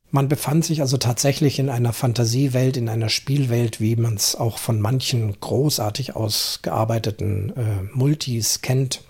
Man 0.10 0.28
befand 0.28 0.64
sich 0.64 0.82
also 0.82 0.98
tatsächlich 0.98 1.58
in 1.58 1.70
einer 1.70 1.92
Fantasiewelt, 1.92 2.78
in 2.78 2.88
einer 2.88 3.10
Spielwelt, 3.10 3.82
wie 3.82 3.96
man 3.96 4.14
es 4.14 4.36
auch 4.36 4.60
von 4.60 4.80
manchen 4.80 5.40
großartig 5.40 6.16
ausgearbeiteten 6.16 7.54
äh, 7.56 7.96
Multis 7.96 8.62
kennt. 8.62 9.02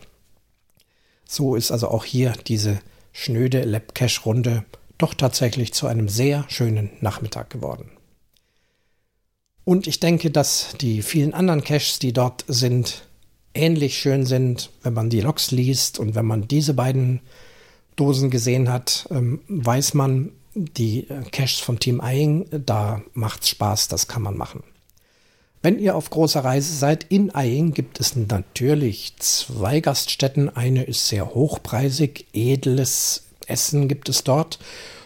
So 1.33 1.55
ist 1.55 1.71
also 1.71 1.87
auch 1.87 2.05
hier 2.05 2.33
diese 2.45 2.79
schnöde 3.11 3.63
Labcache-Runde 3.63 4.65
doch 4.99 5.15
tatsächlich 5.15 5.73
zu 5.73 5.87
einem 5.87 6.07
sehr 6.07 6.45
schönen 6.47 6.91
Nachmittag 7.01 7.49
geworden. 7.49 7.89
Und 9.63 9.87
ich 9.87 9.99
denke, 9.99 10.29
dass 10.29 10.75
die 10.79 11.01
vielen 11.01 11.33
anderen 11.33 11.63
Caches, 11.63 11.97
die 11.97 12.13
dort 12.13 12.45
sind, 12.47 13.07
ähnlich 13.55 13.97
schön 13.97 14.27
sind, 14.27 14.69
wenn 14.83 14.93
man 14.93 15.09
die 15.09 15.21
Logs 15.21 15.49
liest 15.49 15.97
und 15.97 16.13
wenn 16.13 16.27
man 16.27 16.47
diese 16.47 16.75
beiden 16.75 17.21
Dosen 17.95 18.29
gesehen 18.29 18.71
hat, 18.71 19.07
ähm, 19.09 19.41
weiß 19.47 19.95
man, 19.95 20.33
die 20.53 21.09
äh, 21.09 21.23
Caches 21.31 21.59
vom 21.59 21.79
Team 21.79 21.99
Eying, 21.99 22.45
da 22.51 23.01
macht's 23.13 23.49
Spaß, 23.49 23.87
das 23.87 24.07
kann 24.07 24.21
man 24.21 24.37
machen. 24.37 24.63
Wenn 25.63 25.79
ihr 25.79 25.95
auf 25.95 26.09
großer 26.09 26.43
Reise 26.43 26.75
seid, 26.75 27.05
in 27.07 27.33
Eying 27.33 27.73
gibt 27.73 28.01
es 28.01 28.17
natürlich 28.17 29.13
zwei 29.19 29.79
Gaststätten. 29.79 30.53
Eine 30.53 30.83
ist 30.83 31.07
sehr 31.07 31.33
hochpreisig, 31.33 32.25
edles 32.33 33.23
Essen 33.47 33.87
gibt 33.87 34.09
es 34.09 34.25
dort. 34.25 34.59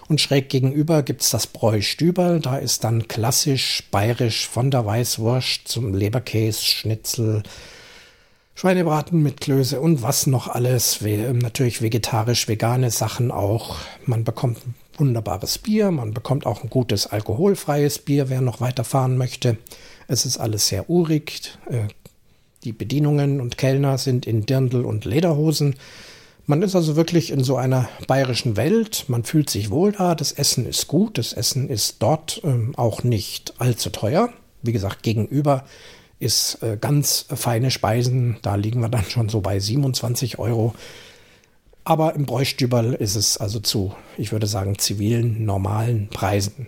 Und 0.09 0.19
schräg 0.19 0.49
gegenüber 0.49 1.03
gibt 1.03 1.21
es 1.21 1.29
das 1.29 1.45
Bräu 1.45 1.81
Stüberl. 1.81 2.39
Da 2.39 2.57
ist 2.57 2.83
dann 2.83 3.07
klassisch 3.07 3.83
bayerisch 3.91 4.47
von 4.47 4.71
der 4.71 4.83
Weißwurst 4.83 5.67
zum 5.67 5.93
Leberkäse, 5.93 6.63
Schnitzel, 6.63 7.43
Schweinebraten 8.55 9.21
mit 9.21 9.39
Klöße 9.41 9.79
und 9.79 10.01
was 10.01 10.25
noch 10.25 10.47
alles. 10.47 11.01
Natürlich 11.01 11.83
vegetarisch, 11.83 12.47
vegane 12.47 12.89
Sachen 12.89 13.29
auch. 13.29 13.75
Man 14.07 14.23
bekommt 14.23 14.65
ein 14.65 14.73
wunderbares 14.97 15.59
Bier, 15.59 15.91
man 15.91 16.15
bekommt 16.15 16.47
auch 16.47 16.63
ein 16.63 16.71
gutes 16.71 17.05
alkoholfreies 17.05 17.99
Bier, 17.99 18.29
wer 18.29 18.41
noch 18.41 18.59
weiterfahren 18.59 19.17
möchte. 19.17 19.57
Es 20.07 20.25
ist 20.25 20.37
alles 20.37 20.67
sehr 20.67 20.89
urig. 20.89 21.57
Äh, 21.69 21.87
die 22.63 22.71
Bedienungen 22.71 23.39
und 23.39 23.57
Kellner 23.57 23.97
sind 23.97 24.25
in 24.25 24.45
Dirndl 24.45 24.83
und 24.83 25.05
Lederhosen. 25.05 25.75
Man 26.45 26.61
ist 26.61 26.75
also 26.75 26.95
wirklich 26.95 27.31
in 27.31 27.43
so 27.43 27.57
einer 27.57 27.89
bayerischen 28.07 28.55
Welt. 28.55 29.05
Man 29.07 29.25
fühlt 29.25 29.49
sich 29.49 29.69
wohl 29.69 29.91
da. 29.91 30.15
Das 30.15 30.31
Essen 30.31 30.65
ist 30.65 30.87
gut. 30.87 31.17
Das 31.17 31.33
Essen 31.33 31.69
ist 31.69 31.97
dort 31.99 32.41
ähm, 32.43 32.73
auch 32.77 33.03
nicht 33.03 33.53
allzu 33.57 33.89
teuer. 33.89 34.29
Wie 34.61 34.71
gesagt, 34.71 35.03
gegenüber 35.03 35.65
ist 36.19 36.63
äh, 36.63 36.77
ganz 36.79 37.25
feine 37.35 37.69
Speisen. 37.69 38.37
Da 38.41 38.55
liegen 38.55 38.79
wir 38.79 38.89
dann 38.89 39.03
schon 39.03 39.29
so 39.29 39.41
bei 39.41 39.59
27 39.59 40.39
Euro. 40.39 40.73
Aber 41.83 42.15
im 42.15 42.25
Bräustüberl 42.25 42.93
ist 42.93 43.15
es 43.15 43.37
also 43.37 43.59
zu, 43.59 43.93
ich 44.17 44.31
würde 44.31 44.47
sagen, 44.47 44.77
zivilen, 44.77 45.45
normalen 45.45 46.09
Preisen. 46.09 46.67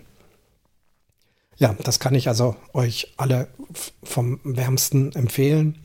Ja, 1.60 1.76
das 1.84 2.00
kann 2.00 2.14
ich 2.14 2.26
also 2.26 2.56
euch 2.72 3.12
alle 3.18 3.48
vom 4.02 4.40
wärmsten 4.44 5.14
empfehlen. 5.14 5.78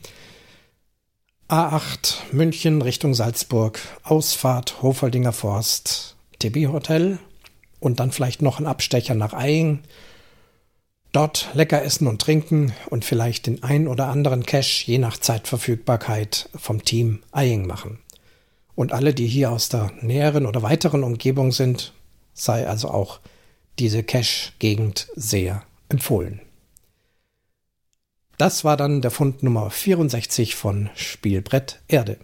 A8 1.50 2.32
München 2.32 2.80
Richtung 2.80 3.12
Salzburg, 3.12 3.78
Ausfahrt 4.02 4.80
Hofoldinger 4.80 5.34
Forst, 5.34 6.16
TB 6.38 6.68
Hotel 6.72 7.18
und 7.78 8.00
dann 8.00 8.10
vielleicht 8.10 8.40
noch 8.40 8.58
ein 8.58 8.66
Abstecher 8.66 9.14
nach 9.14 9.34
Eying. 9.34 9.80
Dort 11.12 11.50
lecker 11.52 11.82
essen 11.82 12.06
und 12.06 12.22
trinken 12.22 12.72
und 12.88 13.04
vielleicht 13.04 13.46
den 13.46 13.62
ein 13.62 13.86
oder 13.86 14.08
anderen 14.08 14.46
Cash 14.46 14.88
je 14.88 14.96
nach 14.96 15.18
Zeitverfügbarkeit 15.18 16.48
vom 16.56 16.84
Team 16.84 17.22
Eying 17.34 17.66
machen. 17.66 17.98
Und 18.74 18.92
alle, 18.92 19.12
die 19.12 19.26
hier 19.26 19.50
aus 19.50 19.68
der 19.68 19.92
näheren 20.00 20.46
oder 20.46 20.62
weiteren 20.62 21.04
Umgebung 21.04 21.52
sind, 21.52 21.92
sei 22.32 22.66
also 22.66 22.88
auch 22.88 23.20
diese 23.78 24.02
Cache-Gegend 24.02 25.08
sehr 25.14 25.62
empfohlen. 25.88 26.40
Das 28.38 28.64
war 28.64 28.76
dann 28.76 29.00
der 29.00 29.10
Fund 29.10 29.42
Nummer 29.42 29.70
64 29.70 30.54
von 30.54 30.90
Spielbrett 30.94 31.80
Erde. 31.88 32.18